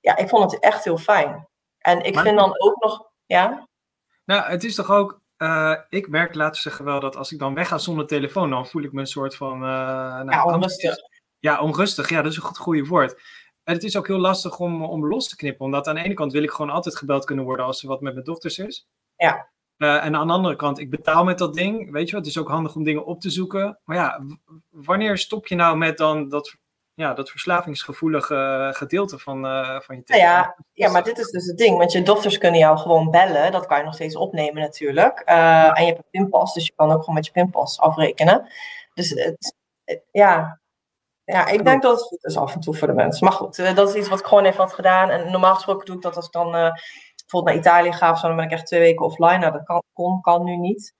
ja, 0.00 0.16
ik 0.16 0.28
vond 0.28 0.52
het 0.52 0.60
echt 0.60 0.84
heel 0.84 0.98
fijn. 0.98 1.48
En 1.78 2.02
ik 2.02 2.18
vind 2.18 2.38
dan 2.38 2.60
ook 2.60 2.82
nog, 2.82 3.10
ja? 3.26 3.68
Nou, 4.24 4.50
het 4.50 4.64
is 4.64 4.74
toch 4.74 4.90
ook, 4.90 5.20
uh, 5.38 5.74
ik 5.88 6.08
merk 6.08 6.34
laten 6.34 6.60
zeggen 6.60 6.84
wel 6.84 7.00
dat 7.00 7.16
als 7.16 7.32
ik 7.32 7.38
dan 7.38 7.54
wegga 7.54 7.78
zonder 7.78 8.06
telefoon, 8.06 8.50
dan 8.50 8.66
voel 8.66 8.82
ik 8.82 8.92
me 8.92 9.00
een 9.00 9.06
soort 9.06 9.36
van... 9.36 9.54
Uh, 9.54 9.60
nou, 9.60 10.30
ja, 10.30 10.44
onrustig. 10.44 10.96
Ja, 11.38 11.60
onrustig. 11.60 12.08
Ja, 12.08 12.22
dat 12.22 12.30
is 12.30 12.36
een 12.36 12.42
goed 12.42 12.58
goede 12.58 12.84
woord. 12.84 13.22
En 13.64 13.74
het 13.74 13.82
is 13.82 13.96
ook 13.96 14.06
heel 14.06 14.18
lastig 14.18 14.58
om, 14.58 14.84
om 14.84 15.06
los 15.08 15.28
te 15.28 15.36
knippen, 15.36 15.64
omdat 15.64 15.86
aan 15.86 15.94
de 15.94 16.02
ene 16.02 16.14
kant 16.14 16.32
wil 16.32 16.42
ik 16.42 16.50
gewoon 16.50 16.70
altijd 16.70 16.96
gebeld 16.96 17.24
kunnen 17.24 17.44
worden 17.44 17.66
als 17.66 17.82
er 17.82 17.88
wat 17.88 18.00
met 18.00 18.12
mijn 18.12 18.24
dochters 18.24 18.58
is. 18.58 18.88
Ja. 19.16 19.52
Uh, 19.78 20.04
en 20.04 20.16
aan 20.16 20.26
de 20.26 20.32
andere 20.32 20.56
kant, 20.56 20.78
ik 20.78 20.90
betaal 20.90 21.24
met 21.24 21.38
dat 21.38 21.54
ding. 21.54 21.90
Weet 21.90 22.08
je 22.08 22.16
wat? 22.16 22.24
Het 22.24 22.34
is 22.34 22.40
ook 22.40 22.48
handig 22.48 22.74
om 22.74 22.84
dingen 22.84 23.04
op 23.04 23.20
te 23.20 23.30
zoeken. 23.30 23.78
Maar 23.84 23.96
ja, 23.96 24.24
wanneer 24.70 25.18
stop 25.18 25.46
je 25.46 25.54
nou 25.54 25.76
met 25.76 25.98
dan 25.98 26.28
dat, 26.28 26.56
ja, 26.94 27.14
dat 27.14 27.30
verslavingsgevoelige 27.30 28.70
gedeelte 28.74 29.18
van, 29.18 29.44
uh, 29.46 29.80
van 29.80 29.96
je 29.96 30.02
telefoon? 30.02 30.28
Ja, 30.28 30.56
ja, 30.72 30.90
maar 30.90 31.02
dit 31.02 31.18
is 31.18 31.30
dus 31.30 31.46
het 31.46 31.58
ding. 31.58 31.78
Want 31.78 31.92
je 31.92 32.02
dochters 32.02 32.38
kunnen 32.38 32.60
jou 32.60 32.78
gewoon 32.78 33.10
bellen. 33.10 33.52
Dat 33.52 33.66
kan 33.66 33.78
je 33.78 33.84
nog 33.84 33.94
steeds 33.94 34.16
opnemen 34.16 34.62
natuurlijk. 34.62 35.22
Uh, 35.28 35.78
en 35.78 35.84
je 35.84 35.92
hebt 35.92 35.98
een 35.98 36.10
pinpas, 36.10 36.54
dus 36.54 36.66
je 36.66 36.72
kan 36.76 36.90
ook 36.90 37.00
gewoon 37.00 37.14
met 37.14 37.26
je 37.26 37.32
pinpas 37.32 37.80
afrekenen. 37.80 38.48
Dus 38.94 39.10
het, 39.10 39.54
ja, 40.10 40.60
ja, 41.24 41.46
ik 41.46 41.64
denk 41.64 41.82
dat 41.82 41.98
het 41.98 42.08
goed 42.08 42.24
is 42.24 42.36
af 42.36 42.54
en 42.54 42.60
toe 42.60 42.74
voor 42.74 42.88
de 42.88 42.94
mensen. 42.94 43.24
Maar 43.24 43.34
goed, 43.34 43.76
dat 43.76 43.88
is 43.88 43.94
iets 43.94 44.08
wat 44.08 44.18
ik 44.18 44.26
gewoon 44.26 44.44
even 44.44 44.60
had 44.60 44.72
gedaan. 44.72 45.10
En 45.10 45.30
normaal 45.30 45.54
gesproken 45.54 45.86
doe 45.86 45.96
ik 45.96 46.02
dat 46.02 46.16
als 46.16 46.26
ik 46.26 46.32
dan 46.32 46.72
bijvoorbeeld 47.26 47.64
naar 47.64 47.64
Italië 47.64 47.92
ga 47.92 48.10
of 48.10 48.18
zo, 48.18 48.26
dan 48.26 48.36
ben 48.36 48.44
ik 48.44 48.50
echt 48.50 48.66
twee 48.66 48.80
weken 48.80 49.06
offline. 49.06 49.38
Nou, 49.38 49.52
dat 49.52 49.64
kan, 49.64 49.82
kon, 49.92 50.20
kan 50.20 50.44
nu 50.44 50.56
niet. 50.56 50.94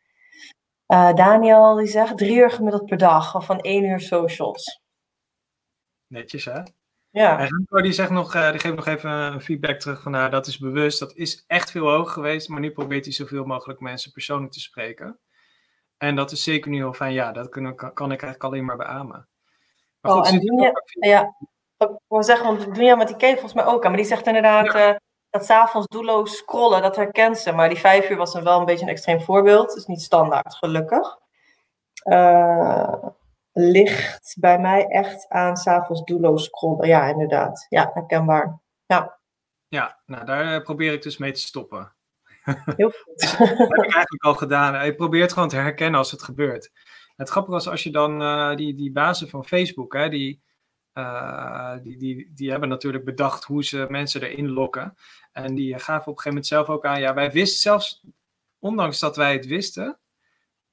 Uh, 0.89 1.15
Daniel 1.15 1.75
die 1.75 1.87
zegt 1.87 2.19
drie 2.19 2.37
uur 2.37 2.51
gemiddeld 2.51 2.87
per 2.87 2.99
dag, 2.99 3.35
of 3.35 3.47
van 3.47 3.61
één 3.61 3.85
uur 3.85 4.01
socials. 4.01 4.81
Netjes 6.07 6.45
hè? 6.45 6.61
Ja. 7.11 7.39
En 7.39 7.47
Remco 7.47 7.81
die 7.81 7.93
zegt 7.93 8.11
nog, 8.11 8.35
uh, 8.35 8.51
die 8.51 8.61
geeft 8.61 8.75
nog 8.75 8.87
even 8.87 9.11
een 9.11 9.41
feedback 9.41 9.79
terug 9.79 10.03
van 10.03 10.13
nou, 10.13 10.31
dat 10.31 10.47
is 10.47 10.59
bewust, 10.59 10.99
dat 10.99 11.15
is 11.15 11.45
echt 11.47 11.71
veel 11.71 11.89
hoger 11.89 12.13
geweest, 12.13 12.49
maar 12.49 12.61
nu 12.61 12.71
probeert 12.71 13.05
hij 13.05 13.15
zoveel 13.15 13.45
mogelijk 13.45 13.81
mensen 13.81 14.13
persoonlijk 14.13 14.53
te 14.53 14.61
spreken. 14.61 15.19
En 15.97 16.17
dat 16.17 16.33
is 16.33 16.43
zeker 16.43 16.71
nu 16.71 16.77
heel 16.77 16.93
fijn, 16.93 17.13
ja, 17.13 17.33
dat 17.33 17.49
kan, 17.49 17.75
kan 17.75 18.13
ik 18.13 18.23
eigenlijk 18.23 18.45
alleen 18.45 18.65
maar 18.65 18.77
beamen. 18.77 19.29
Maar 20.01 20.13
oh, 20.13 20.19
goed, 20.19 20.29
en 20.29 20.39
Dunja, 20.39 20.73
ja, 21.01 21.37
ik 21.79 21.89
wil 22.09 22.23
zeggen, 22.23 22.47
want 22.47 22.75
Dunja 22.75 22.95
met 22.95 23.09
die 23.09 23.17
K 23.17 23.23
volgens 23.23 23.55
mij 23.55 23.65
ook 23.65 23.85
maar 23.85 23.97
die 23.97 24.05
zegt 24.05 24.27
inderdaad, 24.27 24.73
ja. 24.73 24.91
uh, 24.91 24.97
dat 25.35 25.45
s'avonds 25.45 25.87
doelloos 25.87 26.37
scrollen, 26.37 26.83
dat 26.83 26.97
herkent 26.97 27.39
ze. 27.39 27.53
Maar 27.53 27.69
die 27.69 27.79
vijf 27.79 28.11
uur 28.11 28.17
was 28.17 28.33
dan 28.33 28.45
wel 28.45 28.59
een 28.59 28.65
beetje 28.65 28.85
een 28.85 28.91
extreem 28.91 29.21
voorbeeld. 29.21 29.77
Is 29.77 29.87
niet 29.87 30.03
standaard, 30.03 30.55
gelukkig. 30.55 31.19
Uh, 32.05 33.05
ligt 33.53 34.37
bij 34.39 34.59
mij 34.59 34.87
echt 34.87 35.29
aan 35.29 35.57
s'avonds 35.57 36.05
doelloos 36.05 36.45
scrollen. 36.45 36.89
Ja, 36.89 37.09
inderdaad. 37.09 37.67
Ja, 37.69 37.91
herkenbaar. 37.95 38.61
Ja, 38.87 39.19
ja 39.69 40.01
nou 40.07 40.25
daar 40.25 40.55
eh, 40.55 40.63
probeer 40.63 40.93
ik 40.93 41.03
dus 41.03 41.19
mee 41.19 41.33
te 41.33 41.41
stoppen. 41.41 41.95
Heel 42.77 42.91
goed. 42.91 43.39
dat 43.39 43.59
heb 43.59 43.85
ik 43.85 43.95
eigenlijk 43.95 44.25
al 44.25 44.35
gedaan. 44.35 44.85
Je 44.85 44.95
probeert 44.95 45.33
gewoon 45.33 45.49
te 45.49 45.57
herkennen 45.57 45.99
als 45.99 46.11
het 46.11 46.23
gebeurt. 46.23 46.71
Het 47.17 47.29
grappige 47.29 47.55
was 47.55 47.69
als 47.69 47.83
je 47.83 47.91
dan 47.91 48.23
uh, 48.23 48.55
die, 48.55 48.75
die 48.75 48.93
bazen 48.93 49.29
van 49.29 49.45
Facebook, 49.45 49.93
hè, 49.93 50.09
die, 50.09 50.43
uh, 50.95 51.75
die, 51.83 51.97
die, 51.97 52.33
die 52.35 52.51
hebben 52.51 52.69
natuurlijk 52.69 53.05
bedacht 53.05 53.45
hoe 53.45 53.65
ze 53.65 53.87
mensen 53.89 54.23
erin 54.23 54.51
lokken. 54.51 54.97
En 55.33 55.55
die 55.55 55.79
gaven 55.79 55.93
op 55.93 55.99
een 55.99 56.05
gegeven 56.07 56.29
moment 56.29 56.47
zelf 56.47 56.69
ook 56.69 56.85
aan, 56.85 57.01
ja, 57.01 57.15
wij 57.15 57.31
wisten 57.31 57.61
zelfs, 57.61 58.05
ondanks 58.59 58.99
dat 58.99 59.17
wij 59.17 59.33
het 59.33 59.47
wisten, 59.47 59.99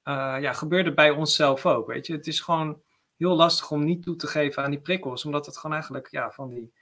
uh, 0.04 0.36
ja, 0.40 0.52
gebeurde 0.52 0.94
bij 0.94 1.10
onszelf 1.10 1.66
ook, 1.66 1.86
weet 1.86 2.06
je. 2.06 2.12
Het 2.12 2.26
is 2.26 2.40
gewoon 2.40 2.82
heel 3.16 3.36
lastig 3.36 3.70
om 3.70 3.84
niet 3.84 4.02
toe 4.02 4.16
te 4.16 4.26
geven 4.26 4.62
aan 4.62 4.70
die 4.70 4.80
prikkels, 4.80 5.24
omdat 5.24 5.46
het 5.46 5.56
gewoon 5.56 5.72
eigenlijk, 5.72 6.10
ja, 6.10 6.30
van 6.30 6.48
die 6.48 6.72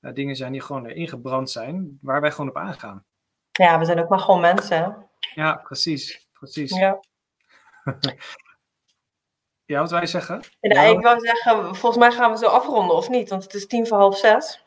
uh, 0.00 0.12
dingen 0.14 0.36
zijn 0.36 0.52
die 0.52 0.60
gewoon 0.60 0.86
erin 0.86 1.08
gebrand 1.08 1.50
zijn, 1.50 1.98
waar 2.00 2.20
wij 2.20 2.30
gewoon 2.30 2.50
op 2.50 2.56
aangaan. 2.56 3.04
Ja, 3.52 3.78
we 3.78 3.84
zijn 3.84 3.98
ook 3.98 4.08
maar 4.08 4.18
gewoon 4.18 4.40
mensen. 4.40 5.08
Ja, 5.34 5.54
precies, 5.54 6.28
precies. 6.32 6.76
Ja. 6.76 7.00
ja, 9.66 9.80
wat 9.80 9.90
wij 9.90 10.06
zeggen? 10.06 10.40
Ja, 10.60 10.82
ik 10.82 11.00
wou 11.00 11.20
zeggen, 11.20 11.76
volgens 11.76 11.96
mij 11.96 12.12
gaan 12.12 12.30
we 12.30 12.38
zo 12.38 12.46
afronden, 12.46 12.96
of 12.96 13.08
niet? 13.08 13.28
Want 13.28 13.42
het 13.42 13.54
is 13.54 13.66
tien 13.66 13.86
voor 13.86 13.98
half 13.98 14.18
zes. 14.18 14.64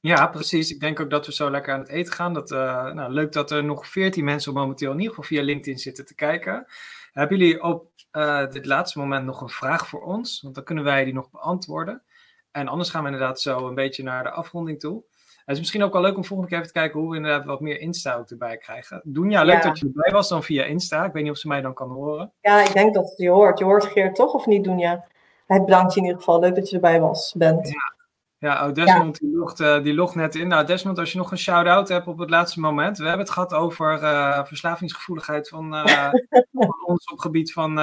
Ja, 0.00 0.26
precies. 0.26 0.70
Ik 0.70 0.80
denk 0.80 1.00
ook 1.00 1.10
dat 1.10 1.26
we 1.26 1.32
zo 1.32 1.50
lekker 1.50 1.74
aan 1.74 1.80
het 1.80 1.88
eten 1.88 2.12
gaan. 2.12 2.34
Dat, 2.34 2.50
uh, 2.50 2.92
nou, 2.92 3.12
leuk 3.12 3.32
dat 3.32 3.50
er 3.50 3.64
nog 3.64 3.86
veertien 3.86 4.24
mensen 4.24 4.52
momenteel 4.52 4.90
in 4.90 4.98
ieder 4.98 5.14
geval 5.14 5.28
via 5.28 5.42
LinkedIn 5.42 5.78
zitten 5.78 6.06
te 6.06 6.14
kijken. 6.14 6.66
Hebben 7.12 7.38
jullie 7.38 7.62
op 7.62 7.90
uh, 8.12 8.48
dit 8.50 8.66
laatste 8.66 8.98
moment 8.98 9.24
nog 9.24 9.40
een 9.40 9.48
vraag 9.48 9.88
voor 9.88 10.02
ons? 10.02 10.40
Want 10.42 10.54
dan 10.54 10.64
kunnen 10.64 10.84
wij 10.84 11.04
die 11.04 11.14
nog 11.14 11.30
beantwoorden. 11.30 12.02
En 12.50 12.68
anders 12.68 12.90
gaan 12.90 13.02
we 13.02 13.10
inderdaad 13.10 13.40
zo 13.40 13.68
een 13.68 13.74
beetje 13.74 14.02
naar 14.02 14.22
de 14.22 14.30
afronding 14.30 14.80
toe. 14.80 15.04
Het 15.46 15.54
is 15.54 15.58
misschien 15.58 15.82
ook 15.82 15.92
wel 15.92 16.02
leuk 16.02 16.16
om 16.16 16.24
volgende 16.24 16.50
keer 16.50 16.60
even 16.60 16.72
te 16.72 16.78
kijken 16.78 17.00
hoe 17.00 17.10
we 17.10 17.16
inderdaad 17.16 17.44
wat 17.44 17.60
meer 17.60 17.80
Insta 17.80 18.14
ook 18.14 18.30
erbij 18.30 18.56
krijgen. 18.56 19.00
Doen 19.04 19.30
ja, 19.30 19.42
leuk 19.42 19.62
dat 19.62 19.78
je 19.78 19.86
erbij 19.86 20.12
was 20.12 20.28
dan 20.28 20.42
via 20.42 20.64
Insta. 20.64 21.04
Ik 21.04 21.12
weet 21.12 21.22
niet 21.22 21.32
of 21.32 21.38
ze 21.38 21.48
mij 21.48 21.60
dan 21.60 21.74
kan 21.74 21.90
horen. 21.90 22.32
Ja, 22.40 22.60
ik 22.60 22.72
denk 22.72 22.94
dat 22.94 23.14
je 23.16 23.28
hoort. 23.28 23.58
Je 23.58 23.64
hoort 23.64 23.84
Geert 23.84 24.14
toch 24.14 24.32
of 24.32 24.46
niet, 24.46 24.64
Doenja? 24.64 25.06
Hij 25.46 25.64
bedankt 25.64 25.94
je 25.94 26.00
in 26.00 26.06
ieder 26.06 26.20
geval. 26.20 26.40
Leuk 26.40 26.54
dat 26.54 26.68
je 26.68 26.74
erbij 26.74 27.00
was, 27.00 27.34
bent. 27.36 27.68
Ja. 27.68 27.94
Ja, 28.38 28.66
oh, 28.66 28.74
Desmond 28.74 29.18
Die, 29.18 29.36
logt, 29.36 29.60
uh, 29.60 29.82
die 29.82 29.94
logt 29.94 30.14
net 30.14 30.34
in. 30.34 30.48
Nou, 30.48 30.66
Desmond, 30.66 30.98
als 30.98 31.12
je 31.12 31.18
nog 31.18 31.30
een 31.30 31.38
shout-out 31.38 31.88
hebt 31.88 32.06
op 32.06 32.18
het 32.18 32.30
laatste 32.30 32.60
moment. 32.60 32.98
We 32.98 33.06
hebben 33.06 33.24
het 33.24 33.34
gehad 33.34 33.54
over 33.54 34.02
uh, 34.02 34.44
verslavingsgevoeligheid 34.44 35.48
van, 35.48 35.74
uh, 35.74 36.10
van, 36.52 36.84
ons 36.86 37.10
op 37.12 37.18
gebied 37.18 37.52
van, 37.52 37.74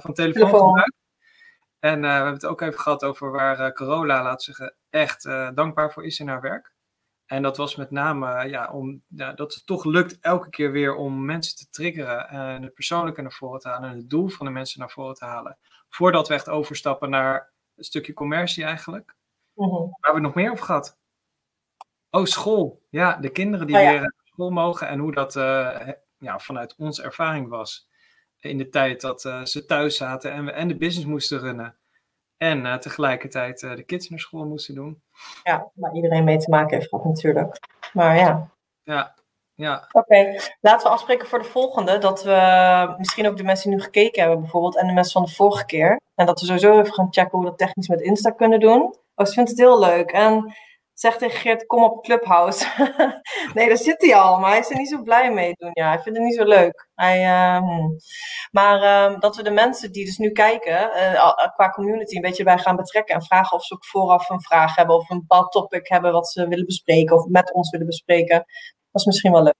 van 0.00 0.14
telefoongebruik. 0.14 0.92
En 1.78 2.00
we 2.00 2.06
hebben 2.06 2.32
het 2.32 2.46
ook 2.46 2.60
even 2.60 2.80
gehad 2.80 3.04
over 3.04 3.30
waar 3.30 3.72
Corolla, 3.72 4.22
laat 4.22 4.42
zeggen, 4.42 4.74
echt 4.90 5.22
dankbaar 5.54 5.92
voor 5.92 6.04
is 6.04 6.20
in 6.20 6.28
haar 6.28 6.40
werk. 6.40 6.73
En 7.26 7.42
dat 7.42 7.56
was 7.56 7.76
met 7.76 7.90
name 7.90 8.48
ja, 8.48 8.70
om, 8.70 9.02
ja, 9.08 9.32
dat 9.32 9.54
het 9.54 9.66
toch 9.66 9.84
lukt 9.84 10.18
elke 10.20 10.50
keer 10.50 10.72
weer 10.72 10.94
om 10.94 11.24
mensen 11.24 11.56
te 11.56 11.70
triggeren 11.70 12.28
en 12.28 12.62
het 12.62 12.74
persoonlijke 12.74 13.22
naar 13.22 13.32
voren 13.32 13.60
te 13.60 13.68
halen 13.68 13.90
en 13.90 13.96
het 13.96 14.10
doel 14.10 14.28
van 14.28 14.46
de 14.46 14.52
mensen 14.52 14.80
naar 14.80 14.90
voren 14.90 15.14
te 15.14 15.24
halen. 15.24 15.58
Voordat 15.88 16.28
we 16.28 16.34
echt 16.34 16.48
overstappen 16.48 17.10
naar 17.10 17.52
een 17.76 17.84
stukje 17.84 18.12
commercie 18.12 18.64
eigenlijk. 18.64 19.16
Mm 19.54 19.70
Waar 19.70 19.98
hebben 20.00 20.22
we 20.22 20.28
nog 20.28 20.34
meer 20.34 20.50
over 20.50 20.64
gehad? 20.64 20.98
Oh, 22.10 22.24
school. 22.24 22.82
Ja, 22.90 23.16
de 23.16 23.28
kinderen 23.30 23.66
die 23.66 23.76
oh, 23.76 23.90
weer 23.90 24.00
naar 24.00 24.14
school 24.24 24.50
mogen 24.50 24.88
en 24.88 24.98
hoe 24.98 25.12
dat 25.12 25.36
uh, 25.36 25.88
ja, 26.18 26.38
vanuit 26.38 26.74
onze 26.76 27.02
ervaring 27.02 27.48
was. 27.48 27.88
In 28.38 28.58
de 28.58 28.68
tijd 28.68 29.00
dat 29.00 29.24
uh, 29.24 29.44
ze 29.44 29.64
thuis 29.64 29.96
zaten 29.96 30.32
en, 30.32 30.44
we, 30.44 30.50
en 30.50 30.68
de 30.68 30.76
business 30.76 31.08
moesten 31.08 31.38
runnen. 31.38 31.76
En 32.36 32.64
uh, 32.64 32.76
tegelijkertijd 32.76 33.60
de 33.60 33.82
kids 33.82 34.08
naar 34.08 34.18
school 34.18 34.44
moesten 34.44 34.74
doen. 34.74 35.02
Ja, 35.42 35.70
waar 35.74 35.94
iedereen 35.94 36.24
mee 36.24 36.38
te 36.38 36.50
maken 36.50 36.76
heeft 36.76 36.88
gehad 36.88 37.04
natuurlijk. 37.04 37.58
Maar 37.92 38.16
ja. 38.16 38.48
Ja, 38.82 39.14
ja. 39.54 39.88
Oké, 39.92 40.34
laten 40.60 40.86
we 40.86 40.92
afspreken 40.92 41.28
voor 41.28 41.38
de 41.38 41.44
volgende. 41.44 41.98
Dat 41.98 42.22
we 42.22 42.94
misschien 42.98 43.26
ook 43.26 43.36
de 43.36 43.44
mensen 43.44 43.68
die 43.68 43.78
nu 43.78 43.84
gekeken 43.84 44.22
hebben 44.22 44.40
bijvoorbeeld. 44.40 44.76
En 44.76 44.86
de 44.86 44.92
mensen 44.92 45.12
van 45.12 45.24
de 45.24 45.30
vorige 45.30 45.66
keer. 45.66 46.00
En 46.14 46.26
dat 46.26 46.40
we 46.40 46.46
sowieso 46.46 46.80
even 46.80 46.94
gaan 46.94 47.06
checken 47.10 47.30
hoe 47.30 47.40
we 47.40 47.46
dat 47.46 47.58
technisch 47.58 47.88
met 47.88 48.00
Insta 48.00 48.30
kunnen 48.30 48.60
doen. 48.60 48.96
Oh, 49.14 49.26
ze 49.26 49.32
vindt 49.32 49.50
het 49.50 49.58
heel 49.58 49.78
leuk. 49.78 50.10
En 50.10 50.54
zegt 50.94 51.18
tegen 51.18 51.40
Geert, 51.40 51.66
kom 51.66 51.82
op 51.82 52.02
Clubhouse. 52.02 52.66
nee, 53.54 53.68
daar 53.68 53.76
zit 53.76 54.02
hij 54.02 54.14
al, 54.14 54.38
maar 54.38 54.50
hij 54.50 54.58
is 54.58 54.70
er 54.70 54.76
niet 54.76 54.88
zo 54.88 55.02
blij 55.02 55.32
mee 55.32 55.52
doen. 55.56 55.70
Ja, 55.72 55.88
hij 55.88 56.00
vindt 56.00 56.18
het 56.18 56.26
niet 56.26 56.36
zo 56.36 56.44
leuk. 56.44 56.88
Hij, 56.94 57.20
uh, 57.20 57.62
maar 58.50 58.82
uh, 59.12 59.20
dat 59.20 59.36
we 59.36 59.42
de 59.42 59.50
mensen 59.50 59.92
die 59.92 60.04
dus 60.04 60.16
nu 60.16 60.30
kijken, 60.30 60.90
uh, 60.96 61.34
qua 61.54 61.70
community, 61.70 62.16
een 62.16 62.22
beetje 62.22 62.44
bij 62.44 62.58
gaan 62.58 62.76
betrekken. 62.76 63.14
En 63.14 63.22
vragen 63.22 63.56
of 63.56 63.64
ze 63.64 63.74
ook 63.74 63.86
vooraf 63.86 64.28
een 64.28 64.42
vraag 64.42 64.76
hebben 64.76 64.96
of 64.96 65.10
een 65.10 65.18
bepaald 65.18 65.52
topic 65.52 65.88
hebben 65.88 66.12
wat 66.12 66.28
ze 66.28 66.48
willen 66.48 66.66
bespreken 66.66 67.16
of 67.16 67.26
met 67.26 67.52
ons 67.52 67.70
willen 67.70 67.86
bespreken. 67.86 68.36
Dat 68.36 69.00
is 69.00 69.04
misschien 69.04 69.32
wel 69.32 69.42
leuk. 69.42 69.54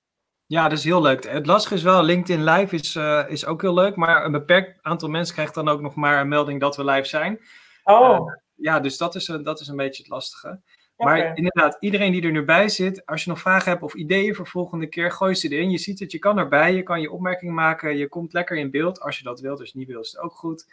Ja, 0.46 0.68
dat 0.68 0.78
is 0.78 0.84
heel 0.84 1.02
leuk. 1.02 1.24
Het 1.30 1.46
lastige 1.46 1.74
is 1.74 1.82
wel, 1.82 2.02
LinkedIn 2.02 2.44
Live 2.44 2.74
is, 2.74 2.96
is 3.28 3.46
ook 3.46 3.62
heel 3.62 3.74
leuk, 3.74 3.96
maar 3.96 4.24
een 4.24 4.32
beperkt 4.32 4.78
aantal 4.82 5.08
mensen 5.08 5.34
krijgt 5.34 5.54
dan 5.54 5.68
ook 5.68 5.80
nog 5.80 5.94
maar 5.94 6.20
een 6.20 6.28
melding 6.28 6.60
dat 6.60 6.76
we 6.76 6.84
live 6.84 7.08
zijn. 7.08 7.40
Oh. 7.84 8.32
Ja, 8.54 8.80
dus 8.80 8.96
dat 8.96 9.14
is, 9.14 9.24
dat 9.42 9.60
is 9.60 9.68
een 9.68 9.76
beetje 9.76 10.02
het 10.02 10.12
lastige. 10.12 10.60
Maar 10.96 11.18
okay. 11.18 11.34
inderdaad, 11.34 11.76
iedereen 11.80 12.12
die 12.12 12.22
er 12.22 12.30
nu 12.30 12.44
bij 12.44 12.68
zit, 12.68 13.06
als 13.06 13.24
je 13.24 13.30
nog 13.30 13.40
vragen 13.40 13.70
hebt 13.70 13.82
of 13.82 13.94
ideeën 13.94 14.34
voor 14.34 14.46
volgende 14.46 14.86
keer, 14.86 15.12
gooi 15.12 15.34
ze 15.34 15.48
erin. 15.48 15.70
Je 15.70 15.78
ziet 15.78 15.98
het, 15.98 16.12
je 16.12 16.18
kan 16.18 16.38
erbij, 16.38 16.74
je 16.74 16.82
kan 16.82 17.00
je 17.00 17.10
opmerking 17.10 17.52
maken, 17.52 17.96
je 17.96 18.08
komt 18.08 18.32
lekker 18.32 18.56
in 18.56 18.70
beeld 18.70 19.00
als 19.00 19.18
je 19.18 19.24
dat 19.24 19.40
wilt. 19.40 19.58
Je 19.68 19.78
niet 19.78 19.88
wilt, 19.88 20.04
is 20.04 20.12
het 20.12 20.20
ook 20.20 20.32
goed. 20.32 20.66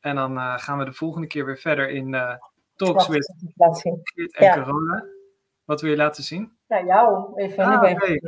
En 0.00 0.14
dan 0.14 0.36
uh, 0.36 0.58
gaan 0.58 0.78
we 0.78 0.84
de 0.84 0.92
volgende 0.92 1.26
keer 1.26 1.44
weer 1.44 1.58
verder 1.58 1.90
in 1.90 2.12
uh, 2.14 2.34
Talks 2.76 3.08
with 3.08 3.34
Geert 4.02 4.36
en 4.36 4.44
ja. 4.44 4.54
Corona. 4.54 5.04
Wat 5.64 5.80
wil 5.80 5.90
je 5.90 5.96
laten 5.96 6.24
zien? 6.24 6.52
Ja, 6.66 6.84
jou. 6.84 7.32
Even 7.40 7.64
ah, 7.64 7.74
okay. 7.74 8.20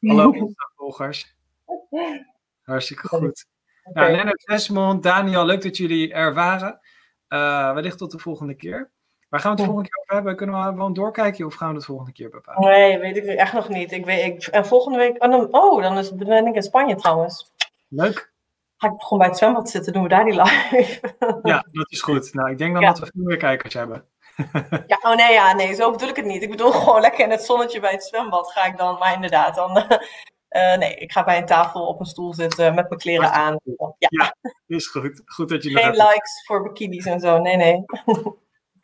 Hallo 0.08 0.30
Insta-volgers. 0.30 1.36
Hartstikke 2.62 3.08
goed. 3.08 3.46
Okay. 3.84 4.02
Nou, 4.02 4.16
Lennart 4.16 4.44
Desmond, 4.46 5.02
Daniel, 5.02 5.46
leuk 5.46 5.62
dat 5.62 5.76
jullie 5.76 6.12
er 6.12 6.34
waren. 6.34 6.80
Uh, 7.28 7.74
wellicht 7.74 7.98
tot 7.98 8.10
de 8.10 8.18
volgende 8.18 8.54
keer. 8.54 8.90
Waar 9.28 9.40
gaan 9.40 9.50
we 9.50 9.56
het 9.56 9.66
volgende 9.66 9.88
keer 9.90 10.00
over 10.00 10.14
hebben? 10.14 10.36
Kunnen 10.36 10.60
we 10.60 10.62
gewoon 10.62 10.92
doorkijken 10.92 11.46
of 11.46 11.54
gaan 11.54 11.68
we 11.68 11.74
het 11.74 11.84
volgende 11.84 12.12
keer 12.12 12.30
bepalen? 12.30 12.70
Nee, 12.70 12.98
weet 12.98 13.16
ik 13.16 13.24
echt 13.24 13.52
nog 13.52 13.68
niet. 13.68 13.92
Ik 13.92 14.04
weet, 14.04 14.24
ik, 14.24 14.46
en 14.46 14.66
volgende 14.66 14.98
week. 14.98 15.22
Oh, 15.24 15.30
dan, 15.30 15.54
oh, 15.54 15.82
dan 15.82 15.98
is, 15.98 16.14
ben 16.14 16.46
ik 16.46 16.54
in 16.54 16.62
Spanje 16.62 16.94
trouwens. 16.94 17.52
Leuk. 17.88 18.34
Ga 18.76 18.88
ik 18.88 19.02
gewoon 19.02 19.18
bij 19.18 19.28
het 19.28 19.36
zwembad 19.36 19.70
zitten, 19.70 19.92
doen 19.92 20.02
we 20.02 20.08
daar 20.08 20.24
die 20.24 20.42
live. 20.42 21.00
ja, 21.42 21.66
dat 21.72 21.90
is 21.90 22.02
goed. 22.02 22.34
Nou, 22.34 22.50
ik 22.50 22.58
denk 22.58 22.72
dan 22.72 22.82
ja. 22.82 22.88
dat 22.88 22.98
we 22.98 23.10
veel 23.14 23.24
meer 23.24 23.36
kijkers 23.36 23.74
hebben. 23.74 24.04
ja, 24.86 24.98
oh 25.02 25.16
nee, 25.16 25.32
ja, 25.32 25.52
nee, 25.54 25.74
zo 25.74 25.90
bedoel 25.90 26.08
ik 26.08 26.16
het 26.16 26.24
niet. 26.24 26.42
Ik 26.42 26.50
bedoel 26.50 26.70
gewoon 26.72 27.00
lekker 27.00 27.24
in 27.24 27.30
het 27.30 27.42
zonnetje 27.42 27.80
bij 27.80 27.92
het 27.92 28.04
zwembad 28.04 28.52
ga 28.52 28.64
ik 28.64 28.76
dan, 28.76 28.98
maar 28.98 29.14
inderdaad, 29.14 29.54
dan. 29.54 29.76
Uh, 29.76 30.76
nee, 30.80 30.94
ik 30.94 31.12
ga 31.12 31.24
bij 31.24 31.38
een 31.38 31.46
tafel 31.46 31.86
op 31.86 32.00
een 32.00 32.06
stoel 32.06 32.34
zitten 32.34 32.74
met 32.74 32.88
mijn 32.88 33.00
kleren 33.00 33.32
aan. 33.32 33.58
Ja, 33.98 34.08
ja 34.08 34.34
is 34.66 34.86
goed. 34.86 35.22
Goed 35.24 35.48
dat 35.48 35.62
je 35.62 35.70
Geen 35.70 35.90
likes 35.90 36.44
voor 36.46 36.62
bikinis 36.62 37.06
en 37.06 37.20
zo, 37.20 37.38
nee, 37.38 37.56
nee. 37.56 37.84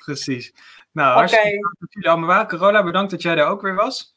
Precies. 0.05 0.55
Nou, 0.93 1.15
hartstikke 1.15 1.47
okay. 1.47 1.59
bedankt 1.59 1.81
dat 1.81 1.93
jullie 1.93 2.09
allemaal 2.09 2.29
waren. 2.29 2.47
Carola, 2.47 2.83
bedankt 2.83 3.11
dat 3.11 3.23
jij 3.23 3.37
er 3.37 3.47
ook 3.47 3.63
weer 3.63 3.75
was. 3.75 4.17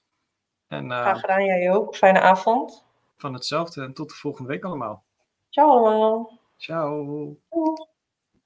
En, 0.67 0.91
uh, 0.91 1.01
Graag 1.01 1.19
gedaan, 1.19 1.45
jij 1.45 1.71
ook. 1.71 1.95
Fijne 1.95 2.19
avond. 2.19 2.85
Van 3.15 3.33
hetzelfde 3.33 3.81
en 3.81 3.93
tot 3.93 4.09
de 4.09 4.15
volgende 4.15 4.49
week 4.49 4.63
allemaal. 4.63 5.03
Ciao 5.49 5.69
allemaal. 5.69 6.39
Ciao. 6.57 7.37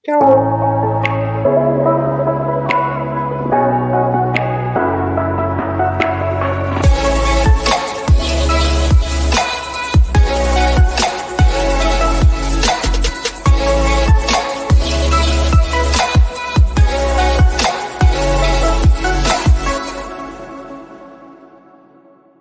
Ciao. 0.01 1.77